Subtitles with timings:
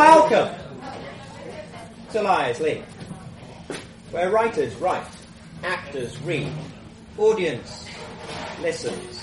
[0.00, 0.54] Welcome
[2.12, 2.84] to Liars League,
[4.10, 5.06] where writers write,
[5.62, 6.50] actors read,
[7.18, 7.86] audience
[8.62, 9.22] listens,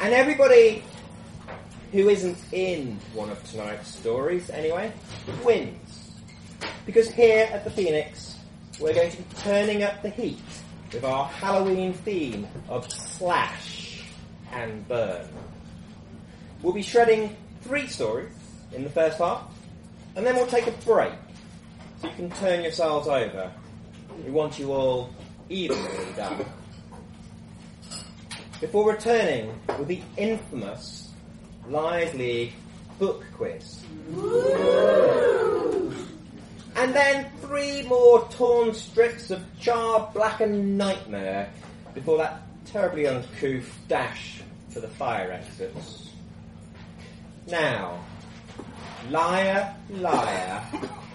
[0.00, 0.82] and everybody
[1.92, 4.92] who isn't in one of tonight's stories, anyway,
[5.44, 6.10] wins.
[6.84, 8.38] Because here at the Phoenix,
[8.80, 10.42] we're going to be turning up the heat
[10.92, 14.02] with our Halloween theme of slash
[14.50, 15.28] and burn.
[16.60, 18.34] We'll be shredding three stories
[18.72, 19.48] in the first half,
[20.18, 21.12] and then we'll take a break
[22.00, 23.52] so you can turn yourselves over.
[24.24, 25.10] We want you all
[25.48, 26.44] evenly done.
[28.60, 31.12] Before returning with the infamous
[31.68, 32.52] Liars League
[32.98, 33.84] book quiz.
[36.74, 41.48] And then three more torn strips of char blackened nightmare
[41.94, 46.10] before that terribly uncouth dash for the fire exits.
[47.46, 48.00] Now,
[49.10, 50.62] liar, liar,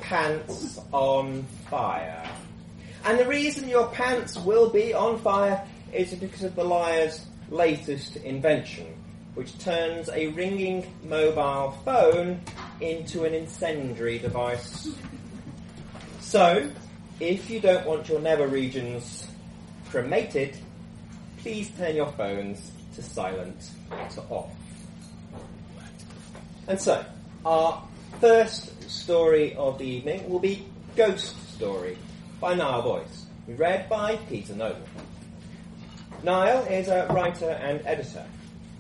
[0.02, 2.30] pants on fire.
[3.06, 8.16] And the reason your pants will be on fire is because of the liar's latest
[8.18, 8.88] invention,
[9.36, 12.42] which turns a ringing mobile phone
[12.80, 14.90] into an incendiary device.
[16.20, 16.70] So,
[17.20, 19.28] if you don't want your nether regions
[19.90, 20.58] cremated,
[21.38, 23.70] please turn your phones to silent
[24.12, 24.52] to off.
[26.68, 27.06] And so,
[27.46, 27.86] our
[28.20, 31.98] first story of the evening will be Ghost Story
[32.40, 34.82] by Niall Boyce, read by Peter Noble.
[36.24, 38.26] Niall is a writer and editor.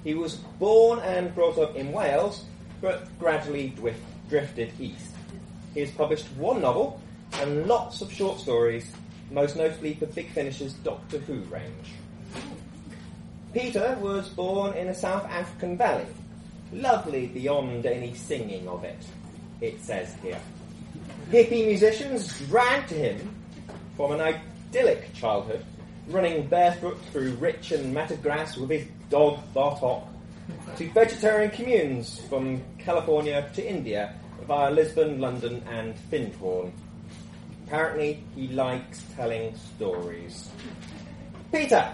[0.04, 2.46] He was born and brought up in Wales,
[2.82, 5.14] but gradually drift, drifted east.
[5.74, 7.02] He has published one novel
[7.34, 8.92] and lots of short stories,
[9.32, 11.94] most notably for Big Finish's Doctor Who range.
[13.54, 16.06] Peter was born in a South African valley
[16.74, 18.98] Lovely beyond any singing of it,
[19.64, 20.40] it says here.
[21.32, 23.34] Hippie musicians dragged him
[23.96, 25.66] from an idyllic childhood,
[26.10, 30.06] running barefoot through rich and matted grass with his dog Bartok,
[30.76, 34.14] to vegetarian communes from California to India
[34.46, 36.74] via Lisbon, London, and Findhorn.
[37.66, 40.50] Apparently, he likes telling stories.
[41.54, 41.90] Peter,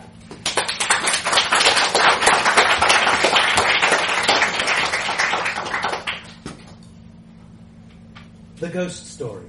[8.60, 9.48] The Ghost Story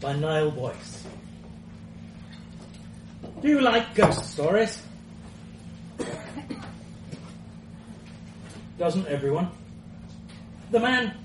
[0.00, 1.04] by Niall Boyce.
[3.42, 4.80] Do you like ghost stories?
[8.78, 9.50] Doesn't everyone?
[10.70, 11.16] The man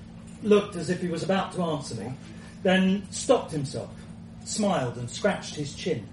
[0.42, 2.12] looked as if he was about to answer me,
[2.64, 3.94] then stopped himself,
[4.44, 6.08] smiled, and scratched his chin.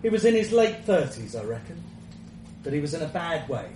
[0.00, 1.84] He was in his late thirties, I reckon,
[2.64, 3.68] but he was in a bad way.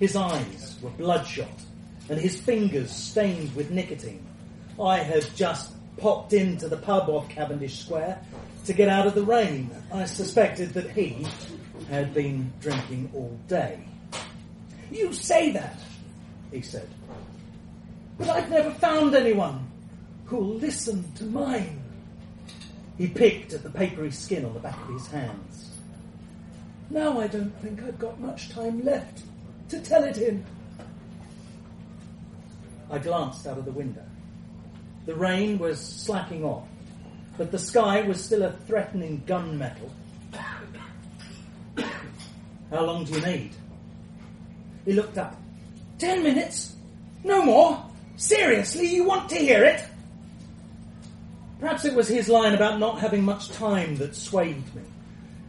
[0.00, 1.60] His eyes were bloodshot,
[2.08, 4.25] and his fingers stained with nicotine.
[4.80, 8.20] I had just popped into the pub off Cavendish Square
[8.66, 9.70] to get out of the rain.
[9.92, 11.26] I suspected that he
[11.88, 13.80] had been drinking all day.
[14.90, 15.78] You say that,
[16.52, 16.88] he said,
[18.18, 19.66] but I've never found anyone
[20.26, 21.82] who'll listen to mine.
[22.98, 25.70] He picked at the papery skin on the back of his hands.
[26.90, 29.22] Now I don't think I've got much time left
[29.70, 30.44] to tell it in.
[32.90, 34.04] I glanced out of the window.
[35.06, 36.66] The rain was slacking off,
[37.38, 39.90] but the sky was still a threatening gunmetal.
[42.70, 43.52] How long do you need?
[44.84, 45.36] He looked up.
[45.98, 46.74] Ten minutes?
[47.22, 47.84] No more?
[48.16, 49.84] Seriously, you want to hear it?
[51.60, 54.82] Perhaps it was his line about not having much time that swayed me.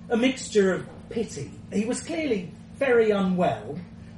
[0.10, 1.52] A mixture of pity.
[1.74, 3.78] He was clearly very unwell,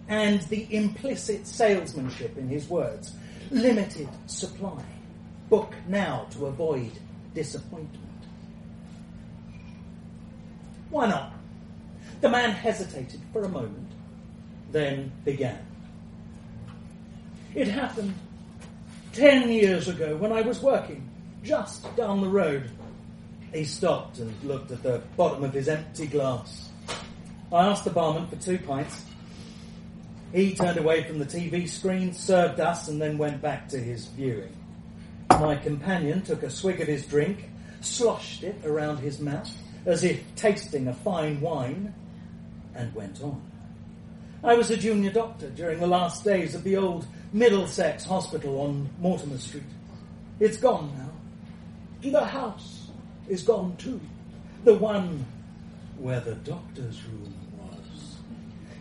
[0.09, 3.15] and the implicit salesmanship in his words.
[3.51, 4.83] Limited supply.
[5.49, 6.91] Book now to avoid
[7.33, 8.03] disappointment.
[10.89, 11.33] Why not?
[12.21, 13.91] The man hesitated for a moment,
[14.71, 15.65] then began.
[17.55, 18.13] It happened
[19.13, 21.09] ten years ago when I was working
[21.43, 22.69] just down the road.
[23.53, 26.69] He stopped and looked at the bottom of his empty glass.
[27.51, 29.05] I asked the barman for two pints.
[30.31, 34.05] He turned away from the TV screen, served us, and then went back to his
[34.05, 34.55] viewing.
[35.31, 37.49] My companion took a swig of his drink,
[37.81, 39.49] sloshed it around his mouth
[39.85, 41.93] as if tasting a fine wine,
[42.75, 43.41] and went on.
[44.43, 48.89] I was a junior doctor during the last days of the old Middlesex Hospital on
[48.99, 49.63] Mortimer Street.
[50.39, 52.09] It's gone now.
[52.09, 52.89] The house
[53.27, 53.99] is gone too.
[54.63, 55.25] The one
[55.97, 58.15] where the doctor's room was.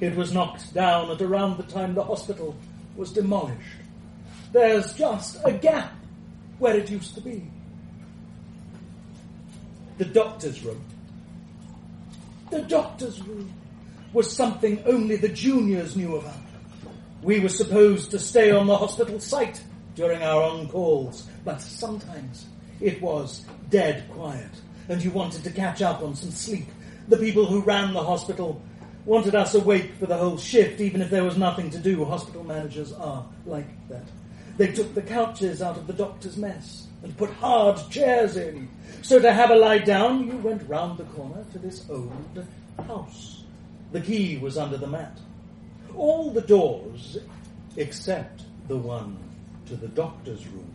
[0.00, 2.54] It was knocked down at around the time the hospital
[2.96, 3.80] was demolished.
[4.52, 5.92] There's just a gap
[6.58, 7.46] where it used to be.
[9.98, 10.82] The doctor's room.
[12.50, 13.52] The doctor's room
[14.12, 16.34] was something only the juniors knew about.
[17.22, 19.60] We were supposed to stay on the hospital site
[19.96, 22.46] during our on-calls, but sometimes
[22.80, 24.50] it was dead quiet
[24.88, 26.66] and you wanted to catch up on some sleep.
[27.08, 28.62] The people who ran the hospital
[29.04, 32.04] wanted us awake for the whole shift, even if there was nothing to do.
[32.04, 34.04] Hospital managers are like that.
[34.58, 38.68] They took the couches out of the doctor's mess and put hard chairs in.
[39.02, 42.44] So to have a lie down, you went round the corner to this old
[42.86, 43.44] house.
[43.92, 45.16] The key was under the mat.
[45.96, 47.18] All the doors,
[47.76, 49.16] except the one
[49.66, 50.74] to the doctor's room,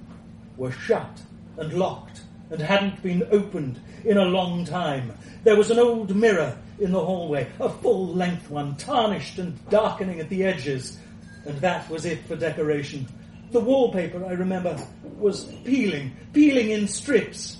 [0.55, 1.21] were shut
[1.57, 2.21] and locked
[2.51, 5.11] and hadn't been opened in a long time.
[5.43, 10.21] There was an old mirror in the hallway, a full length one, tarnished and darkening
[10.21, 10.97] at the edges,
[11.45, 13.07] and that was it for decoration.
[13.53, 14.75] The wallpaper, I remember,
[15.19, 17.57] was peeling, peeling in strips,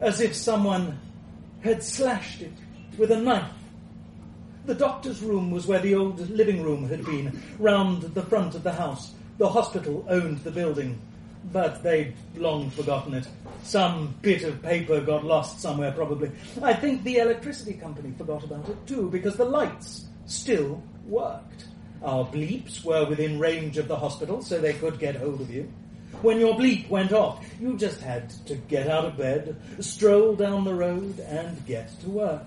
[0.00, 1.00] as if someone
[1.62, 2.52] had slashed it
[2.96, 3.50] with a knife.
[4.66, 8.62] The doctor's room was where the old living room had been, round the front of
[8.62, 9.14] the house.
[9.38, 11.00] The hospital owned the building,
[11.52, 13.26] but they'd long forgotten it.
[13.64, 16.30] Some bit of paper got lost somewhere, probably.
[16.62, 21.66] I think the electricity company forgot about it too, because the lights still worked.
[22.04, 25.70] Our bleeps were within range of the hospital, so they could get hold of you.
[26.20, 30.64] When your bleep went off, you just had to get out of bed, stroll down
[30.64, 32.46] the road, and get to work.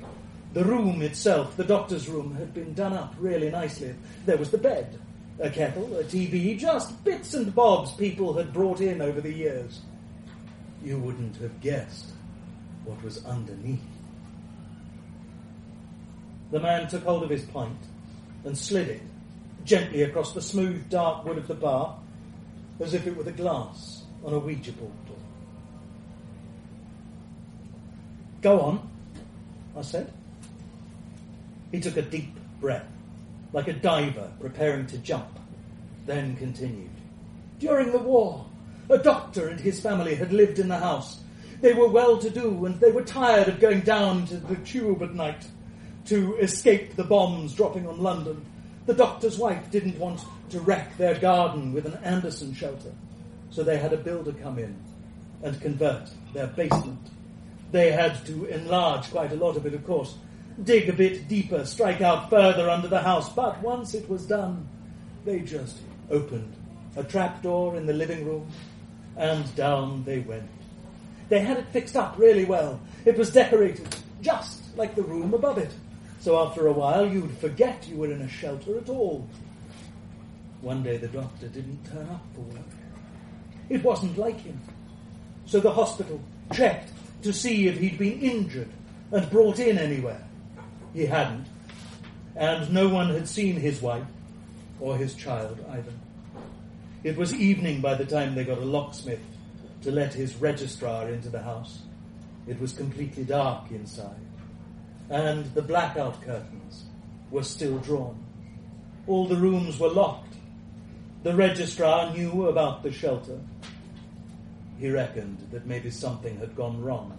[0.53, 3.95] The room itself, the doctor's room, had been done up really nicely.
[4.25, 4.99] There was the bed,
[5.39, 9.81] a kettle, a TV, just bits and bobs people had brought in over the years
[10.83, 12.11] you wouldn't have guessed
[12.83, 13.79] what was underneath.
[16.51, 17.79] The man took hold of his pint
[18.45, 19.01] and slid it
[19.65, 21.97] gently across the smooth, dark wood of the bar
[22.79, 24.91] as if it were the glass on a Ouija board.
[28.41, 28.89] Go on,
[29.75, 30.13] I said.
[31.71, 32.29] He took a deep
[32.61, 32.85] breath,
[33.53, 35.39] like a diver preparing to jump,
[36.05, 36.91] then continued.
[37.59, 38.45] During the war,
[38.89, 41.21] a doctor and his family had lived in the house.
[41.61, 45.01] They were well to do and they were tired of going down to the tube
[45.01, 45.47] at night
[46.05, 48.45] to escape the bombs dropping on London.
[48.85, 52.91] The doctor's wife didn't want to wreck their garden with an Anderson shelter,
[53.49, 54.75] so they had a builder come in
[55.43, 56.99] and convert their basement.
[57.71, 60.15] They had to enlarge quite a lot of it, of course,
[60.63, 64.67] dig a bit deeper, strike out further under the house, but once it was done,
[65.25, 65.77] they just
[66.11, 66.53] opened
[66.95, 68.47] a trapdoor in the living room
[69.17, 70.49] and down they went.
[71.29, 72.79] They had it fixed up really well.
[73.03, 73.87] It was decorated
[74.21, 75.71] just like the room above it.
[76.25, 79.27] So after a while, you'd forget you were in a shelter at all.
[80.61, 82.73] One day the doctor didn't turn up for work.
[83.69, 84.59] It wasn't like him.
[85.45, 86.19] So the hospital
[86.51, 86.91] checked
[87.21, 88.69] to see if he'd been injured
[89.11, 90.27] and brought in anywhere.
[90.95, 91.45] He hadn't.
[92.35, 94.07] And no one had seen his wife
[94.79, 95.93] or his child either.
[97.03, 99.21] It was evening by the time they got a locksmith
[99.83, 101.83] to let his registrar into the house.
[102.47, 104.25] It was completely dark inside,
[105.09, 106.85] and the blackout curtains
[107.31, 108.23] were still drawn.
[109.07, 110.33] All the rooms were locked.
[111.23, 113.39] The registrar knew about the shelter.
[114.79, 117.17] He reckoned that maybe something had gone wrong,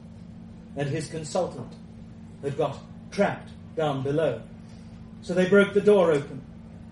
[0.77, 1.73] and his consultant
[2.43, 2.79] had got
[3.11, 4.43] trapped down below.
[5.23, 6.43] So they broke the door open,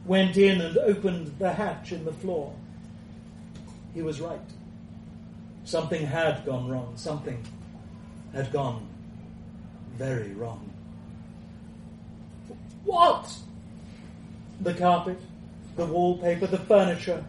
[0.06, 2.54] went in and opened the hatch in the floor.
[3.94, 4.40] He was right.
[5.64, 6.94] Something had gone wrong.
[6.96, 7.42] Something
[8.32, 8.86] had gone
[9.96, 10.73] very wrong.
[12.84, 13.34] What?
[14.60, 15.18] The carpet,
[15.76, 17.24] the wallpaper, the furniture.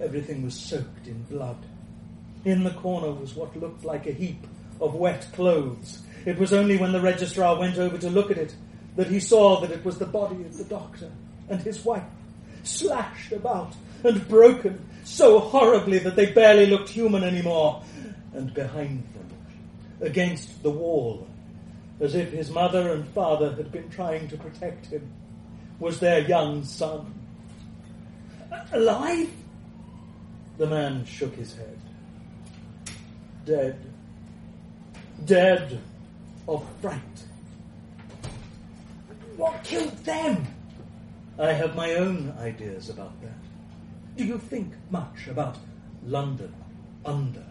[0.00, 1.58] Everything was soaked in blood.
[2.44, 4.46] In the corner was what looked like a heap
[4.80, 6.02] of wet clothes.
[6.24, 8.54] It was only when the registrar went over to look at it
[8.96, 11.10] that he saw that it was the body of the doctor
[11.48, 12.04] and his wife,
[12.62, 13.74] slashed about
[14.04, 17.82] and broken so horribly that they barely looked human anymore.
[18.32, 19.28] And behind them,
[20.00, 21.26] against the wall,
[22.00, 25.10] as if his mother and father had been trying to protect him,
[25.78, 27.14] was their young son.
[28.72, 29.30] Alive?
[30.58, 31.78] The man shook his head.
[33.44, 33.78] Dead.
[35.24, 35.78] Dead
[36.48, 37.00] of fright.
[39.36, 40.46] What killed them?
[41.38, 43.38] I have my own ideas about that.
[44.16, 45.56] Do you think much about
[46.04, 46.52] London
[47.04, 47.44] under,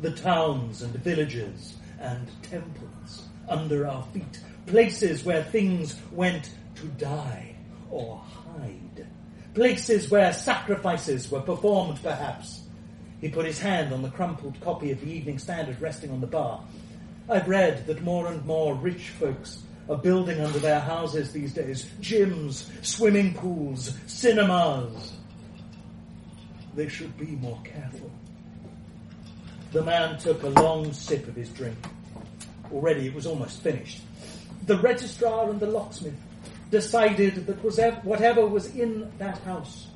[0.00, 7.54] the towns and villages and temples under our feet, places where things went to die
[7.90, 9.06] or hide,
[9.54, 12.62] places where sacrifices were performed perhaps?
[13.20, 16.26] He put his hand on the crumpled copy of the Evening Standard resting on the
[16.26, 16.62] bar.
[17.28, 21.86] I've read that more and more rich folks are building under their houses these days
[22.00, 25.12] gyms, swimming pools, cinemas.
[26.74, 28.10] They should be more careful.
[29.72, 31.76] The man took a long sip of his drink.
[32.72, 34.02] Already it was almost finished.
[34.66, 36.18] The registrar and the locksmith
[36.70, 39.86] decided that whatever was in that house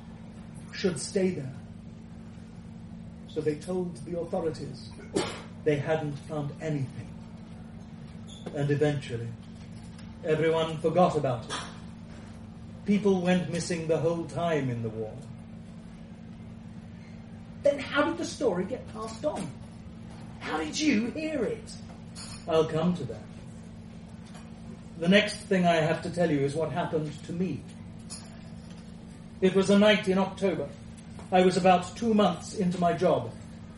[0.72, 1.52] should stay there.
[3.28, 4.90] So they told the authorities
[5.64, 7.08] they hadn't found anything.
[8.54, 9.28] And eventually,
[10.24, 11.54] everyone forgot about it.
[12.86, 15.12] People went missing the whole time in the war.
[17.62, 19.48] Then how did the story get passed on?
[20.40, 21.72] How did you hear it?
[22.50, 23.22] I'll come to that.
[24.98, 27.62] The next thing I have to tell you is what happened to me.
[29.40, 30.68] It was a night in October.
[31.30, 33.30] I was about two months into my job.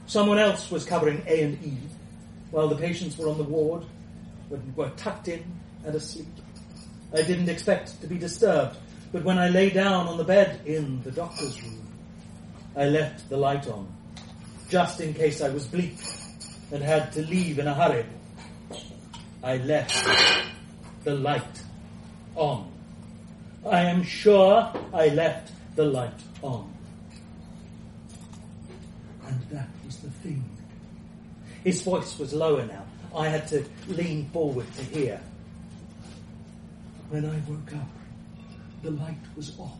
[0.06, 1.76] Someone else was covering A and E,
[2.50, 3.84] while the patients were on the ward,
[4.74, 5.44] were tucked in
[5.84, 6.26] and asleep.
[7.12, 8.78] I didn't expect to be disturbed,
[9.12, 11.86] but when I lay down on the bed in the doctor's room,
[12.74, 13.86] I left the light on,
[14.70, 15.98] just in case I was bleak
[16.72, 18.06] and had to leave in a hurry.
[19.42, 20.06] I left
[21.04, 21.62] the light
[22.36, 22.70] on.
[23.68, 26.72] I am sure I left the light on.
[29.26, 30.44] And that was the thing.
[31.64, 32.84] His voice was lower now.
[33.14, 35.20] I had to lean forward to hear.
[37.10, 37.88] When I woke up,
[38.82, 39.78] the light was off.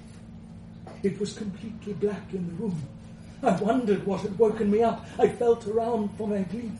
[1.02, 2.82] It was completely black in the room.
[3.42, 5.04] I wondered what had woken me up.
[5.18, 6.76] I felt around for my bleep,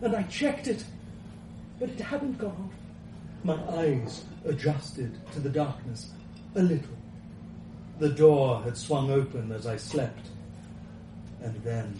[0.00, 0.84] and I checked it,
[1.78, 3.44] but it hadn't gone off.
[3.44, 6.10] My eyes adjusted to the darkness
[6.54, 6.96] a little.
[7.98, 10.26] The door had swung open as I slept,
[11.42, 11.98] and then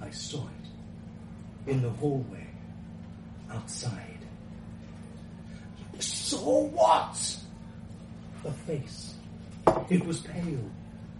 [0.00, 2.46] I saw it in the hallway
[3.50, 4.18] outside.
[5.98, 7.36] Saw what?
[8.44, 9.14] A face.
[9.88, 10.70] It was pale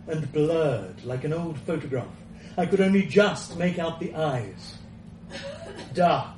[0.09, 2.07] and blurred like an old photograph.
[2.57, 4.79] I could only just make out the eyes.
[5.95, 6.37] Dark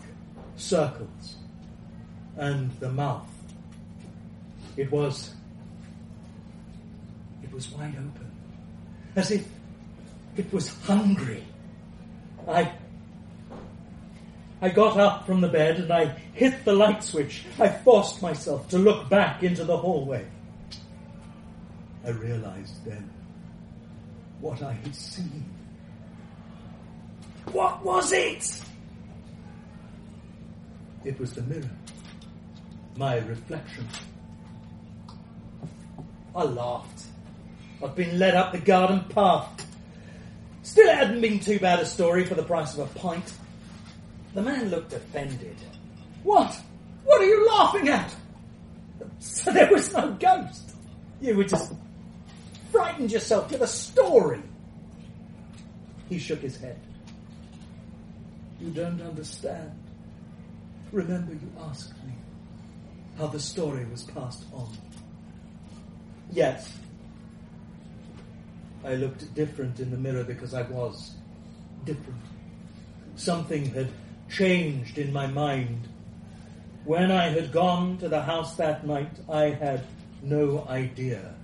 [0.56, 1.15] circles.
[2.36, 3.28] And the mouth.
[4.76, 5.34] It was.
[7.42, 8.30] It was wide open.
[9.14, 9.46] As if
[10.36, 11.44] it was hungry.
[12.46, 12.72] I.
[14.60, 17.44] I got up from the bed and I hit the light switch.
[17.58, 20.26] I forced myself to look back into the hallway.
[22.04, 23.10] I realized then
[24.40, 25.44] what I had seen.
[27.52, 28.62] What was it?
[31.04, 31.70] It was the mirror.
[32.96, 33.86] My reflection.
[36.34, 37.04] I laughed.
[37.82, 39.66] I'd been led up the garden path.
[40.62, 43.34] Still, it hadn't been too bad a story for the price of a pint.
[44.34, 45.56] The man looked offended.
[46.22, 46.58] What?
[47.04, 48.14] What are you laughing at?
[49.18, 50.74] So there was no ghost.
[51.20, 51.72] You were just
[52.72, 54.42] frightened yourself with a story.
[56.08, 56.80] He shook his head.
[58.60, 59.72] You don't understand.
[60.92, 61.92] Remember, you asked
[63.18, 64.68] how the story was passed on.
[66.30, 66.78] Yes.
[68.84, 71.12] I looked different in the mirror because I was
[71.84, 72.20] different.
[73.16, 73.88] Something had
[74.28, 75.88] changed in my mind.
[76.84, 79.84] When I had gone to the house that night, I had
[80.22, 81.34] no idea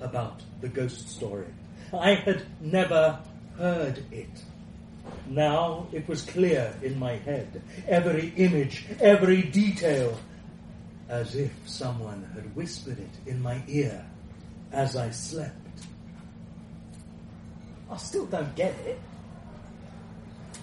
[0.00, 1.46] about the ghost story.
[1.92, 3.18] I had never
[3.56, 4.42] heard it.
[5.28, 10.18] Now it was clear in my head, every image, every detail,
[11.10, 14.06] as if someone had whispered it in my ear
[14.70, 15.56] as I slept.
[17.90, 19.00] I still don't get it.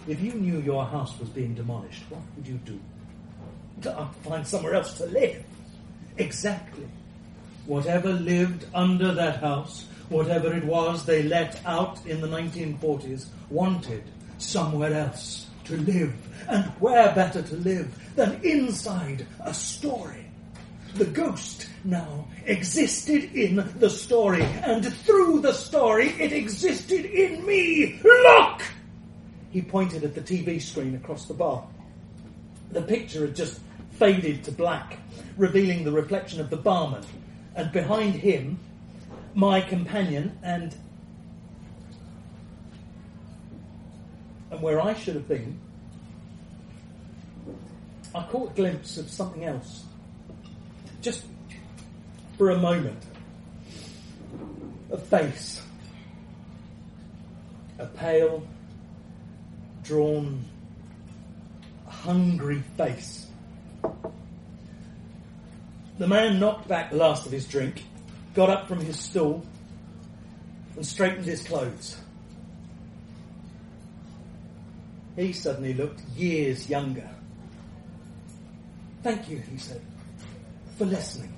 [0.08, 2.80] If you knew your house was being demolished, what would you do?
[3.90, 5.44] I'd find somewhere else to live.
[6.18, 6.88] Exactly.
[7.66, 14.04] Whatever lived under that house, whatever it was they let out in the 1940s, wanted
[14.38, 16.16] somewhere else to live.
[16.48, 20.27] And where better to live than inside a story?
[20.96, 28.00] The ghost now existed in the story, and through the story it existed in me.
[28.04, 28.62] Look!
[29.52, 31.66] He pointed at the TV screen across the bar.
[32.72, 33.60] The picture had just
[33.92, 35.00] faded to black,
[35.38, 37.04] revealing the reflection of the barman,
[37.56, 38.60] and behind him,
[39.34, 40.76] my companion and
[44.50, 45.60] and where I should have been,
[48.16, 49.84] I caught a glimpse of something else.
[51.08, 51.24] Just
[52.38, 53.02] for a moment.
[54.92, 55.62] A face.
[57.80, 58.46] A pale,
[59.86, 60.44] drawn,
[61.88, 63.28] hungry face.
[65.98, 67.86] The man knocked back the last of his drink,
[68.34, 69.46] got up from his stool,
[70.76, 71.96] and straightened his clothes.
[75.16, 77.10] He suddenly looked years younger.
[79.04, 79.80] Thank you, he said,
[80.78, 81.34] for listening.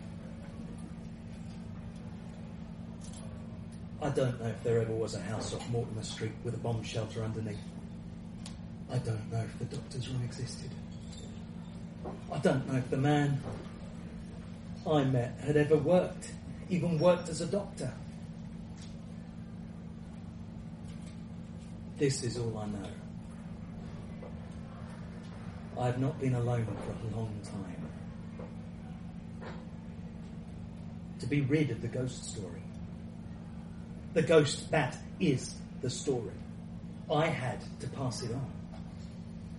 [4.01, 6.83] I don't know if there ever was a house off Mortimer Street with a bomb
[6.83, 7.57] shelter underneath.
[8.91, 10.71] I don't know if the doctor's room existed.
[12.31, 13.41] I don't know if the man
[14.89, 16.31] I met had ever worked,
[16.69, 17.93] even worked as a doctor.
[21.97, 22.89] This is all I know.
[25.79, 27.78] I have not been alone for a long time.
[31.19, 32.61] To be rid of the ghost story.
[34.13, 36.31] The ghost that is the story.
[37.11, 38.51] I had to pass it on.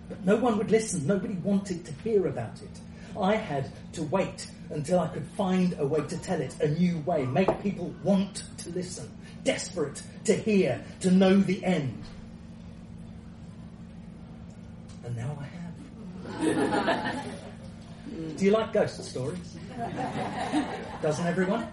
[0.09, 1.07] But no one would listen.
[1.07, 2.81] Nobody wanted to hear about it.
[3.19, 6.99] I had to wait until I could find a way to tell it, a new
[7.01, 9.11] way, make people want to listen,
[9.45, 12.05] desperate to hear, to know the end.
[15.05, 17.27] And now I have.
[18.37, 19.57] Do you like ghost stories?
[19.81, 21.67] Doesn't everyone?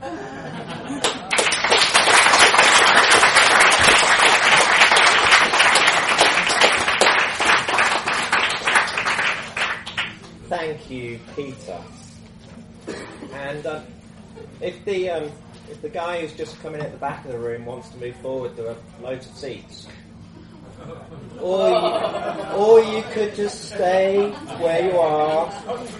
[10.48, 11.78] Thank you, Peter.
[13.34, 13.84] And um,
[14.62, 15.32] if the um,
[15.70, 17.98] if the guy who's just come in at the back of the room wants to
[17.98, 19.88] move forward, there are loads of seats.
[21.42, 24.30] Or you, or you could just stay
[24.60, 25.46] where you are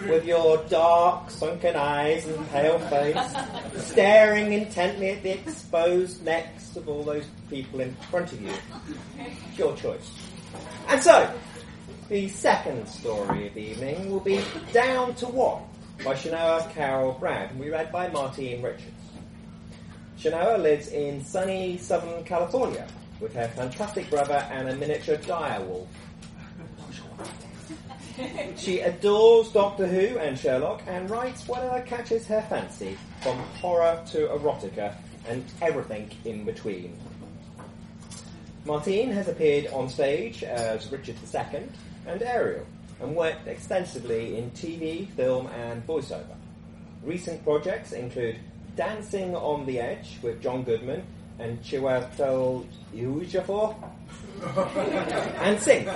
[0.10, 3.36] with your dark, sunken eyes and pale face,
[3.86, 8.54] staring intently at the exposed necks of all those people in front of you.
[9.20, 10.12] It's your choice.
[10.88, 11.32] And so,
[12.10, 15.64] the second story of the evening will be Down to One
[16.04, 18.92] by Shenoa Carroll-Bradd, and we read by Martine Richards.
[20.18, 22.88] Shenoa lives in sunny Southern California
[23.20, 25.88] with her fantastic brother and a miniature dire wolf.
[28.56, 34.28] She adores Doctor Who and Sherlock and writes whatever catches her fancy, from horror to
[34.28, 34.96] erotica
[35.28, 36.98] and everything in between.
[38.66, 41.64] Martine has appeared on stage as Richard II
[42.08, 42.66] and Ariel
[43.00, 46.36] and worked extensively in TV, film, and voiceover.
[47.04, 48.38] Recent projects include
[48.76, 51.04] Dancing on the Edge with John Goodman
[51.40, 53.76] and Chiwetel Ejiofor,
[55.42, 55.88] and Sing,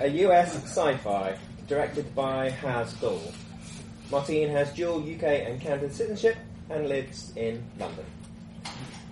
[0.00, 3.32] a US sci-fi directed by Has Dole.
[4.10, 6.36] Martine has dual UK and Canada citizenship
[6.70, 8.04] and lives in London.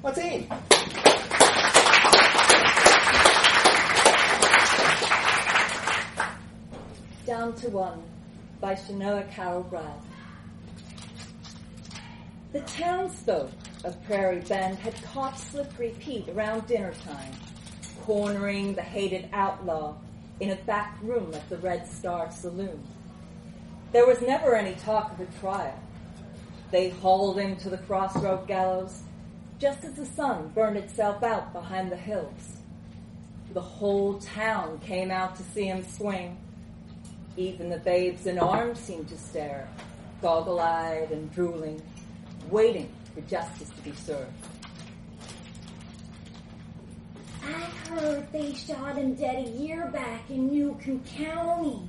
[0.03, 0.47] Martine!
[7.27, 8.03] Down to One
[8.61, 10.03] by Shenoa Carroll-Bradd.
[12.53, 13.51] The townsfolk
[13.85, 17.33] of Prairie Bend had caught Slippery Pete around dinner time,
[18.03, 19.95] cornering the hated outlaw
[20.41, 22.83] in a back room of the Red Star Saloon.
[23.93, 25.79] There was never any talk of a trial.
[26.71, 29.03] They hauled him to the crossroad gallows
[29.61, 32.57] just as the sun burned itself out behind the hills.
[33.53, 36.37] The whole town came out to see him swing.
[37.37, 39.69] Even the babes in arms seemed to stare,
[40.21, 41.81] goggle eyed and drooling,
[42.51, 44.31] waiting for justice to be served.
[47.43, 51.81] I heard they shot him dead a year back in Newcomb County.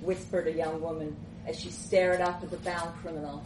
[0.00, 1.16] whispered a young woman
[1.46, 3.42] as she stared after the bound criminal.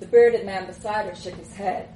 [0.00, 1.88] The bearded man beside her shook his head.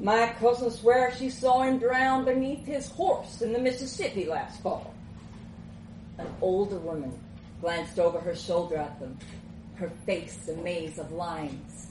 [0.00, 4.94] My cousin swears she saw him drown beneath his horse in the Mississippi last fall.
[6.18, 7.18] An older woman
[7.60, 9.18] glanced over her shoulder at them,
[9.74, 11.87] her face a maze of lines.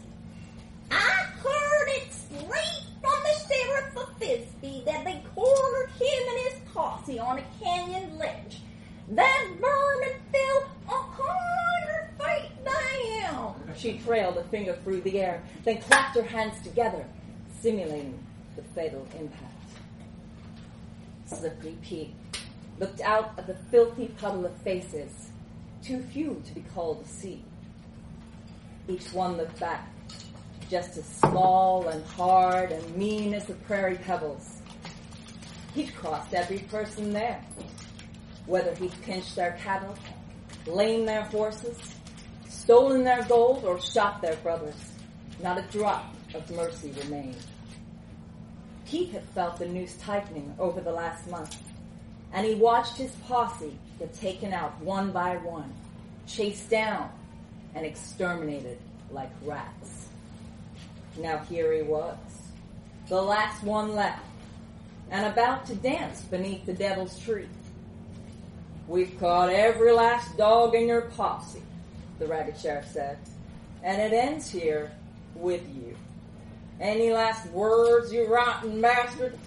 [0.92, 6.60] I heard it straight from the sheriff of Fisby that they cornered him and his
[6.74, 8.62] posse on a canyon ledge.
[9.10, 13.74] That vermin fell a hundred feet down.
[13.78, 17.06] She trailed a finger through the air, then clapped her hands together,
[17.62, 18.20] simulating
[18.56, 19.54] the fatal impact.
[21.26, 22.14] Slippery Pete
[22.80, 25.30] looked out at the filthy puddle of faces,
[25.84, 27.44] too few to be called a sea.
[28.88, 29.88] Each one looked back,
[30.70, 34.62] just as small and hard and mean as the prairie pebbles.
[35.74, 37.42] He'd crossed every person there,
[38.46, 39.96] whether he'd pinched their cattle,
[40.66, 41.78] lamed their horses,
[42.48, 44.94] stolen their gold, or shot their brothers.
[45.42, 47.38] Not a drop of mercy remained.
[48.86, 51.58] Pete had felt the noose tightening over the last month.
[52.34, 55.74] and he watched his posse get taken out one by one,
[56.28, 57.10] chased down,
[57.76, 58.78] and exterminated
[59.12, 60.07] like rats.
[61.18, 62.18] Now here he was,
[63.10, 64.24] the last one left,
[65.10, 67.50] and about to dance beneath the devil's tree.
[68.88, 71.62] We've caught every last dog in your posse,
[72.20, 73.18] the ragged sheriff said,
[73.84, 74.92] and it ends here
[75.34, 75.96] with you.
[76.80, 79.38] Any last words, you rotten bastard?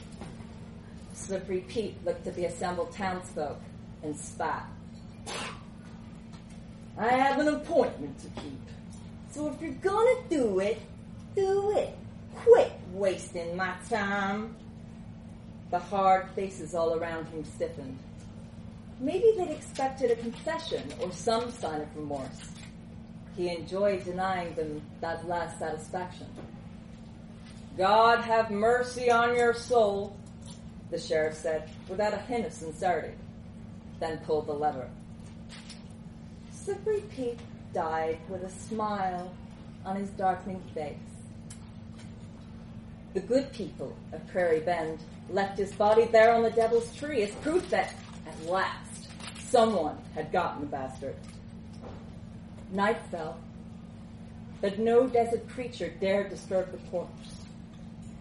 [1.13, 3.61] Slippery Pete looked at the assembled townsfolk
[4.03, 4.67] and spat.
[6.99, 8.61] I have an appointment to keep.
[9.31, 10.81] So if you're gonna do it,
[11.41, 11.97] do it.
[12.37, 14.55] Quit wasting my time.
[15.71, 17.99] The hard faces all around him stiffened.
[18.99, 22.51] Maybe they'd expected a confession or some sign of remorse.
[23.37, 26.27] He enjoyed denying them that last satisfaction.
[27.79, 30.17] God have mercy on your soul,
[30.91, 33.15] the sheriff said, without a hint of sincerity,
[34.01, 34.91] then pulled the lever.
[36.53, 37.39] Slippery Pete
[37.73, 39.33] died with a smile
[39.87, 41.10] on his darkening face.
[43.13, 47.31] The good people of Prairie Bend left his body there on the devil's tree as
[47.37, 47.93] proof that,
[48.25, 49.09] at last,
[49.41, 51.17] someone had gotten the bastard.
[52.71, 53.37] Night fell,
[54.61, 57.47] but no desert creature dared disturb the corpse.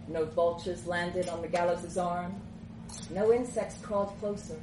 [0.07, 2.41] No vultures landed on the gallows' arm.
[3.11, 4.59] No insects crawled closer.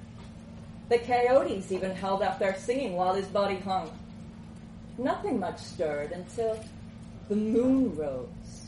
[0.89, 3.97] The coyotes even held up their singing while his body hung.
[4.99, 6.59] Nothing much stirred until
[7.29, 8.66] the moon rose.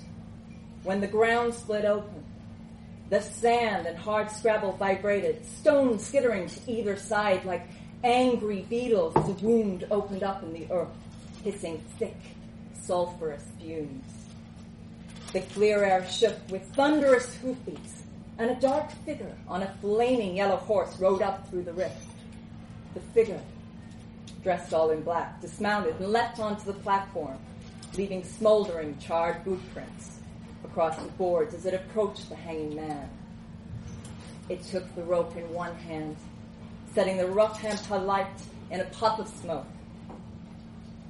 [0.84, 2.24] When the ground split open,
[3.10, 7.66] the sand and hard scrabble vibrated, stones skittering to either side like
[8.04, 10.88] angry beetles as a wound opened up in the earth,
[11.42, 12.16] hissing thick,
[12.74, 14.04] sulphurous fumes.
[15.32, 18.02] The clear air shook with thunderous hoofbeats,
[18.38, 22.06] and a dark figure on a flaming yellow horse rode up through the rift.
[22.94, 23.40] The figure,
[24.42, 27.38] dressed all in black, dismounted and leapt onto the platform,
[27.96, 30.17] leaving smoldering, charred boot prints
[30.64, 33.08] across the boards as it approached the hanging man.
[34.48, 36.16] It took the rope in one hand,
[36.94, 38.26] setting the rough hand alight
[38.70, 39.66] in a puff of smoke.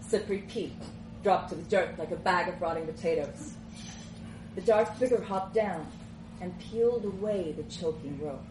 [0.00, 0.72] Slippery Pete
[1.22, 3.54] dropped to the dirt like a bag of rotting potatoes.
[4.54, 5.86] The dark figure hopped down
[6.40, 8.44] and peeled away the choking rope.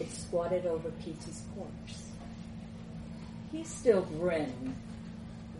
[0.00, 2.10] It squatted over Pete's corpse.
[3.52, 4.74] He still grinned,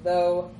[0.02, 0.50] though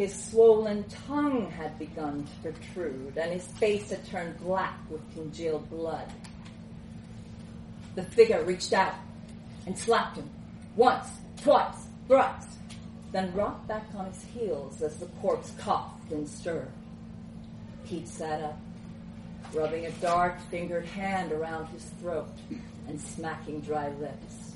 [0.00, 5.68] his swollen tongue had begun to protrude and his face had turned black with congealed
[5.68, 6.10] blood.
[7.96, 8.94] The figure reached out
[9.66, 10.30] and slapped him
[10.74, 11.06] once,
[11.42, 12.46] twice, thrice,
[13.12, 16.72] then rocked back on his heels as the corpse coughed and stirred.
[17.86, 18.58] Pete sat up,
[19.52, 22.30] rubbing a dark fingered hand around his throat
[22.88, 24.54] and smacking dry lips.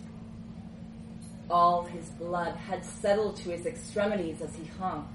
[1.50, 5.06] All his blood had settled to his extremities as he hung.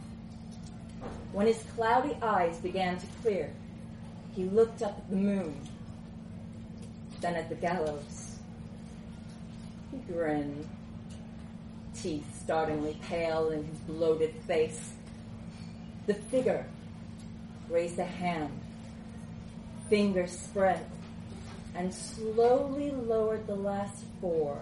[1.31, 3.51] When his cloudy eyes began to clear,
[4.35, 5.55] he looked up at the moon,
[7.21, 8.37] then at the gallows.
[9.91, 10.67] He grinned,
[11.95, 14.93] teeth startlingly pale in his bloated face.
[16.07, 16.65] The figure
[17.69, 18.59] raised a hand,
[19.89, 20.85] fingers spread,
[21.75, 24.61] and slowly lowered the last four,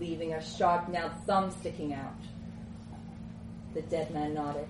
[0.00, 2.16] leaving a sharp nailed thumb sticking out.
[3.74, 4.66] The dead man nodded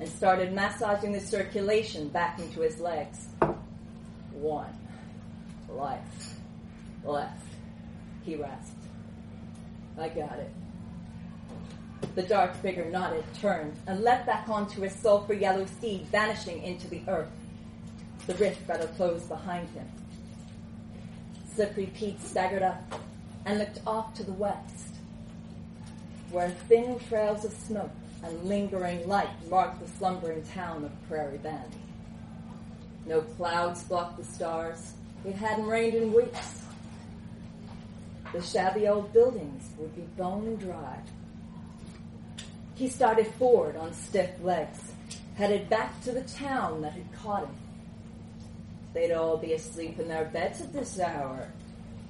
[0.00, 3.26] and started massaging the circulation back into his legs.
[4.32, 4.74] One
[5.68, 6.00] life
[7.04, 7.46] left,
[8.24, 8.74] he rasped.
[9.98, 10.52] I got it.
[12.14, 16.88] The dark figure nodded, turned, and leapt back onto his sulphur yellow steed, vanishing into
[16.88, 17.30] the earth.
[18.26, 19.88] The rift rather closed behind him.
[21.54, 23.00] Slippery Pete staggered up
[23.46, 24.96] and looked off to the west,
[26.30, 27.90] where thin trails of smoke
[28.24, 31.76] and lingering light marked the slumbering town of Prairie Bend.
[33.06, 34.94] No clouds blocked the stars.
[35.24, 36.62] It hadn't rained in weeks.
[38.32, 40.98] The shabby old buildings would be bone dry.
[42.74, 44.92] He started forward on stiff legs,
[45.36, 47.54] headed back to the town that had caught him.
[48.92, 51.48] They'd all be asleep in their beds at this hour,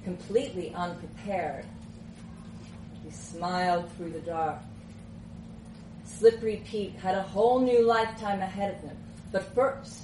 [0.03, 1.65] completely unprepared.
[3.03, 4.59] He smiled through the dark.
[6.17, 8.97] Slippery Pete had a whole new lifetime ahead of him,
[9.33, 10.01] but first,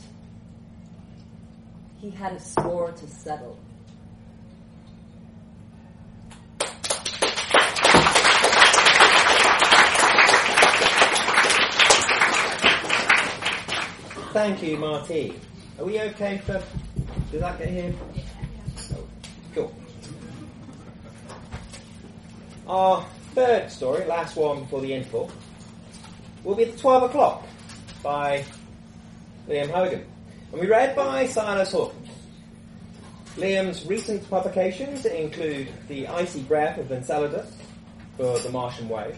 [2.02, 3.58] he had a score to settle.
[14.34, 15.40] Thank you, Marty.
[15.80, 16.62] Are we okay for.
[17.32, 17.94] Did that get here?
[18.94, 19.08] Oh,
[19.56, 19.76] cool.
[22.68, 25.32] Our third story, last one before the interval,
[26.44, 27.46] will be The 12 O'Clock
[28.02, 28.44] by
[29.48, 30.06] Liam Hogan.
[30.52, 32.10] And we read by Silas Hawkins.
[33.36, 37.50] Liam's recent publications include The Icy Breath of Enceladus
[38.18, 39.18] for The Martian Wave,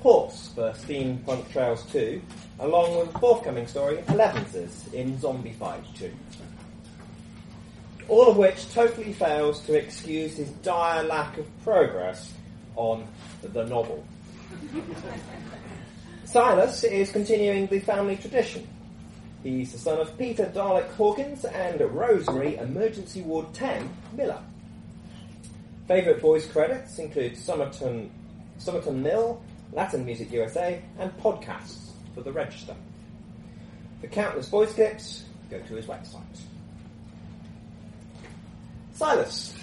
[0.00, 2.22] Horse for Steampunk Trails 2,
[2.60, 6.12] along with a forthcoming story, Elevenses in Zombie Fight 2.
[8.08, 12.32] All of which totally fails to excuse his dire lack of progress
[12.76, 13.06] on
[13.42, 14.04] the novel.
[16.34, 18.66] Silas is continuing the family tradition.
[19.44, 24.42] He's the son of Peter Dalek Hawkins and Rosemary Emergency Ward 10 Miller.
[25.86, 28.10] Favourite voice credits include Somerton,
[28.58, 29.40] Somerton Mill,
[29.72, 32.74] Latin Music USA, and podcasts for the Register.
[34.00, 36.40] For countless voice clips, go to his website.
[38.94, 39.54] Silas.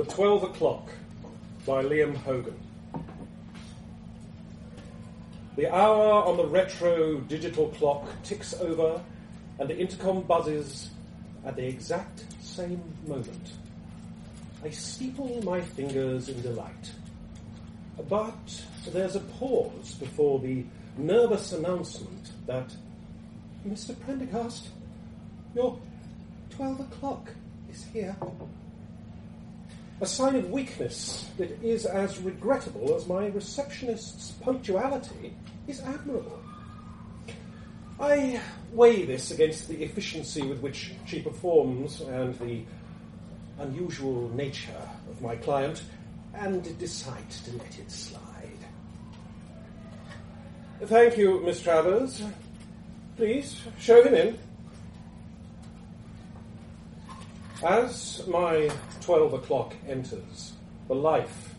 [0.00, 0.90] The 12 O'Clock
[1.66, 2.58] by Liam Hogan.
[5.56, 9.02] The hour on the retro digital clock ticks over
[9.58, 10.88] and the intercom buzzes
[11.44, 13.52] at the exact same moment.
[14.64, 16.92] I steeple my fingers in delight.
[18.08, 20.64] But there's a pause before the
[20.96, 22.74] nervous announcement that,
[23.68, 23.94] Mr.
[24.00, 24.70] Prendergast,
[25.54, 25.78] your
[26.56, 27.34] 12 o'clock
[27.70, 28.16] is here.
[30.02, 35.34] A sign of weakness that is as regrettable as my receptionist's punctuality
[35.68, 36.40] is admirable.
[38.00, 38.40] I
[38.72, 42.62] weigh this against the efficiency with which she performs and the
[43.58, 45.82] unusual nature of my client
[46.32, 48.20] and decide to let it slide.
[50.84, 52.22] Thank you, Miss Travers.
[53.18, 54.38] Please show him in.
[57.62, 58.70] As my
[59.02, 60.54] 12 o'clock enters,
[60.88, 61.54] the life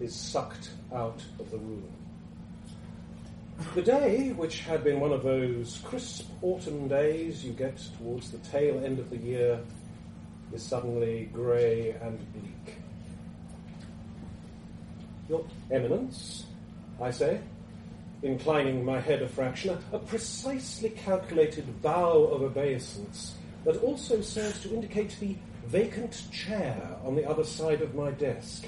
[0.00, 1.92] is sucked out of the room.
[3.74, 8.38] The day, which had been one of those crisp autumn days you get towards the
[8.38, 9.60] tail end of the year,
[10.54, 12.76] is suddenly grey and bleak.
[15.28, 16.46] Your Eminence,
[16.98, 17.40] I say,
[18.22, 23.34] inclining my head a fraction, a precisely calculated bow of obeisance
[23.64, 28.66] that also serves to indicate the vacant chair on the other side of my desk.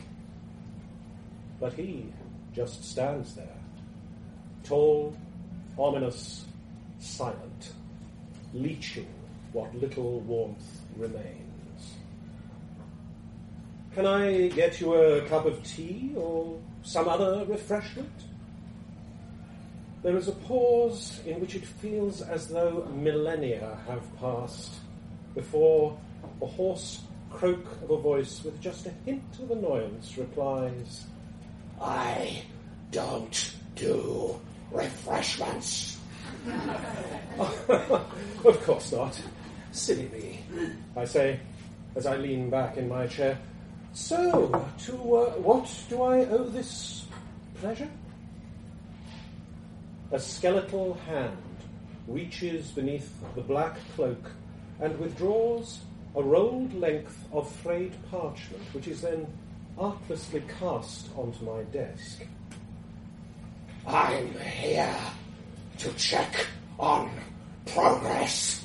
[1.60, 2.06] But he
[2.52, 3.58] just stands there,
[4.62, 5.16] tall,
[5.76, 6.44] ominous,
[7.00, 7.72] silent,
[8.52, 9.08] leeching
[9.52, 11.94] what little warmth remains.
[13.94, 18.10] Can I get you a cup of tea or some other refreshment?
[20.02, 24.74] There is a pause in which it feels as though millennia have passed
[25.34, 25.96] before
[26.40, 31.04] a hoarse croak of a voice with just a hint of annoyance replies,
[31.80, 32.42] I
[32.90, 35.98] don't do refreshments.
[37.38, 39.20] of course not.
[39.72, 40.40] Silly me,
[40.96, 41.40] I say,
[41.96, 43.36] as I lean back in my chair.
[43.92, 47.06] So, to uh, what do I owe this
[47.54, 47.88] pleasure?
[50.12, 51.36] A skeletal hand
[52.06, 54.30] reaches beneath the black cloak
[54.84, 55.80] and withdraws
[56.14, 59.26] a rolled length of frayed parchment, which is then
[59.78, 62.26] artlessly cast onto my desk.
[63.86, 64.96] I'm here
[65.78, 66.46] to check
[66.78, 67.10] on
[67.64, 68.62] progress.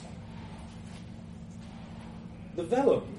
[2.58, 3.18] The vellum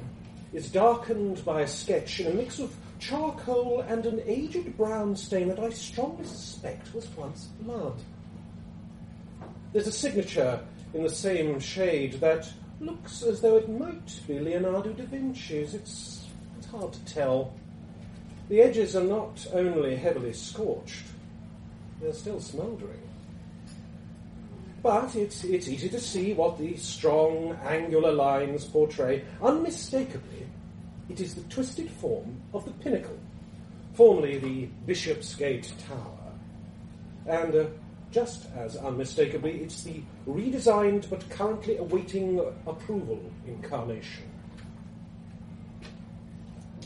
[0.52, 5.48] is darkened by a sketch in a mix of charcoal and an aged brown stain
[5.48, 7.98] that I strongly suspect was once blood.
[9.72, 10.60] There's a signature
[10.92, 15.74] in the same shade that looks as though it might be Leonardo da Vinci's.
[15.74, 16.26] It's,
[16.58, 17.52] it's hard to tell.
[18.48, 21.04] The edges are not only heavily scorched,
[22.00, 23.00] they're still smouldering.
[24.82, 29.24] But it's, it's easy to see what the strong, angular lines portray.
[29.42, 30.46] Unmistakably,
[31.10, 33.18] it is the twisted form of the pinnacle,
[33.92, 36.16] formerly the Bishopsgate Tower.
[37.26, 37.66] And uh,
[38.10, 44.24] just as unmistakably, it's the redesigned but currently awaiting approval incarnation.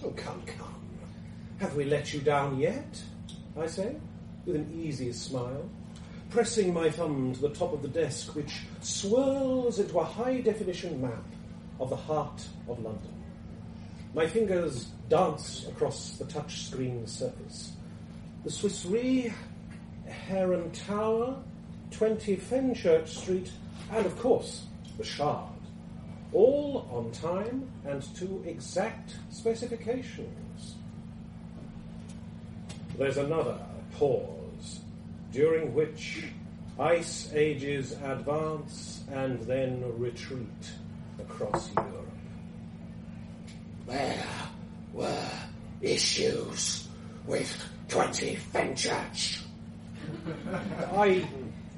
[0.04, 0.74] Oh, come, come.
[1.58, 3.02] Have we let you down yet?
[3.58, 3.96] I say,
[4.44, 5.68] with an easy smile,
[6.28, 11.00] pressing my thumb to the top of the desk, which swirls into a high definition
[11.00, 11.24] map
[11.80, 13.12] of the heart of London.
[14.14, 17.72] My fingers dance across the touch screen surface.
[18.44, 19.32] The Swiss Re
[20.28, 21.36] Heron Tower,
[21.90, 23.50] 20 Fenchurch Street,
[23.92, 24.66] and of course,
[24.98, 25.50] the shard,
[26.32, 30.76] all on time and to exact specifications.
[32.98, 33.58] There's another
[33.96, 34.80] pause,
[35.32, 36.24] during which
[36.78, 40.72] ice ages advance and then retreat
[41.18, 42.08] across Europe.
[43.86, 44.24] There
[44.92, 45.30] were
[45.80, 46.88] issues
[47.26, 49.43] with 20 Fenchurch.
[50.96, 51.26] I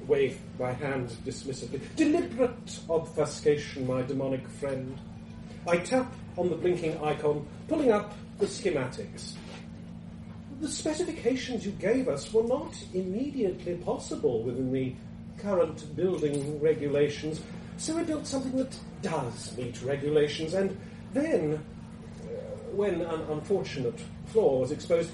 [0.07, 1.81] wave my hand dismissively.
[1.95, 4.97] Deliberate obfuscation, my demonic friend.
[5.67, 9.33] I tap on the blinking icon, pulling up the schematics.
[10.61, 14.95] The specifications you gave us were not immediately possible within the
[15.37, 17.41] current building regulations,
[17.77, 20.75] so we built something that does meet regulations, and
[21.13, 22.27] then, uh,
[22.71, 25.11] when an unfortunate flaw was exposed,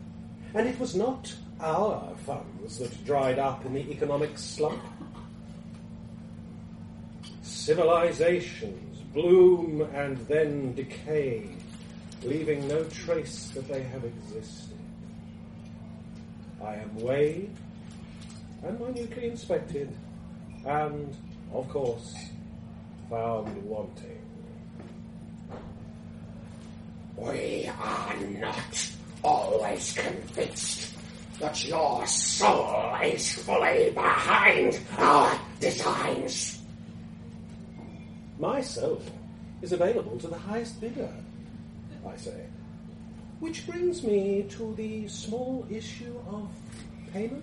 [0.55, 4.83] And it was not our funds that dried up in the economic slump.
[7.43, 11.49] Civilizations bloom and then decay,
[12.23, 14.70] leaving no trace that they have existed.
[16.63, 17.51] I am weighed
[18.63, 19.97] and minutely inspected,
[20.67, 21.17] and,
[21.53, 22.15] of course,
[23.09, 24.21] found wanting.
[27.17, 28.91] We are not
[29.23, 30.95] always convinced
[31.39, 36.61] that your soul is fully behind our designs.
[38.39, 39.03] My soul
[39.63, 41.13] is available to the highest bidder,
[42.07, 42.47] I say.
[43.41, 46.49] Which brings me to the small issue of
[47.13, 47.43] payment.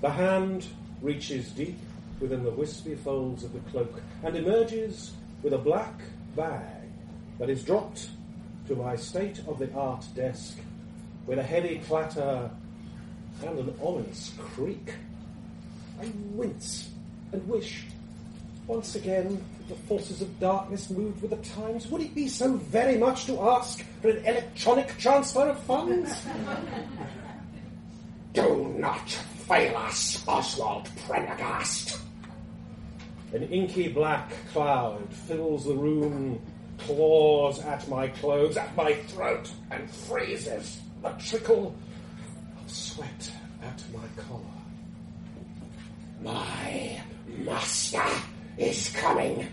[0.00, 0.66] The hand
[1.00, 1.78] reaches deep
[2.20, 5.12] within the wispy folds of the cloak and emerges
[5.42, 6.00] with a black
[6.36, 6.88] bag
[7.40, 8.08] that is dropped
[8.68, 10.58] to my state of the art desk
[11.26, 12.50] with a heavy clatter
[13.44, 14.94] and an ominous creak.
[16.00, 16.90] I wince
[17.32, 17.84] and wish
[18.68, 21.86] once again the forces of darkness moved with the times.
[21.86, 26.12] Would it be so very much to ask for an electronic transfer of funds?
[28.34, 29.08] Do not
[29.48, 31.98] fail us, Oswald Prendergast.
[33.32, 36.38] An inky black cloud fills the room,
[36.76, 41.74] claws at my clothes, at my throat, and freezes the trickle
[42.62, 43.32] of sweat
[43.62, 44.42] at my collar.
[46.22, 47.00] My
[47.38, 48.02] master
[48.58, 49.48] is coming.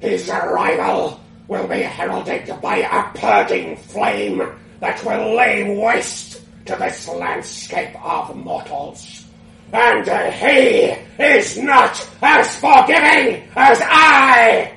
[0.00, 4.42] His arrival will be heralded by a purging flame
[4.80, 9.26] that will lay waste to this landscape of mortals.
[9.72, 14.72] And he is not as forgiving as I!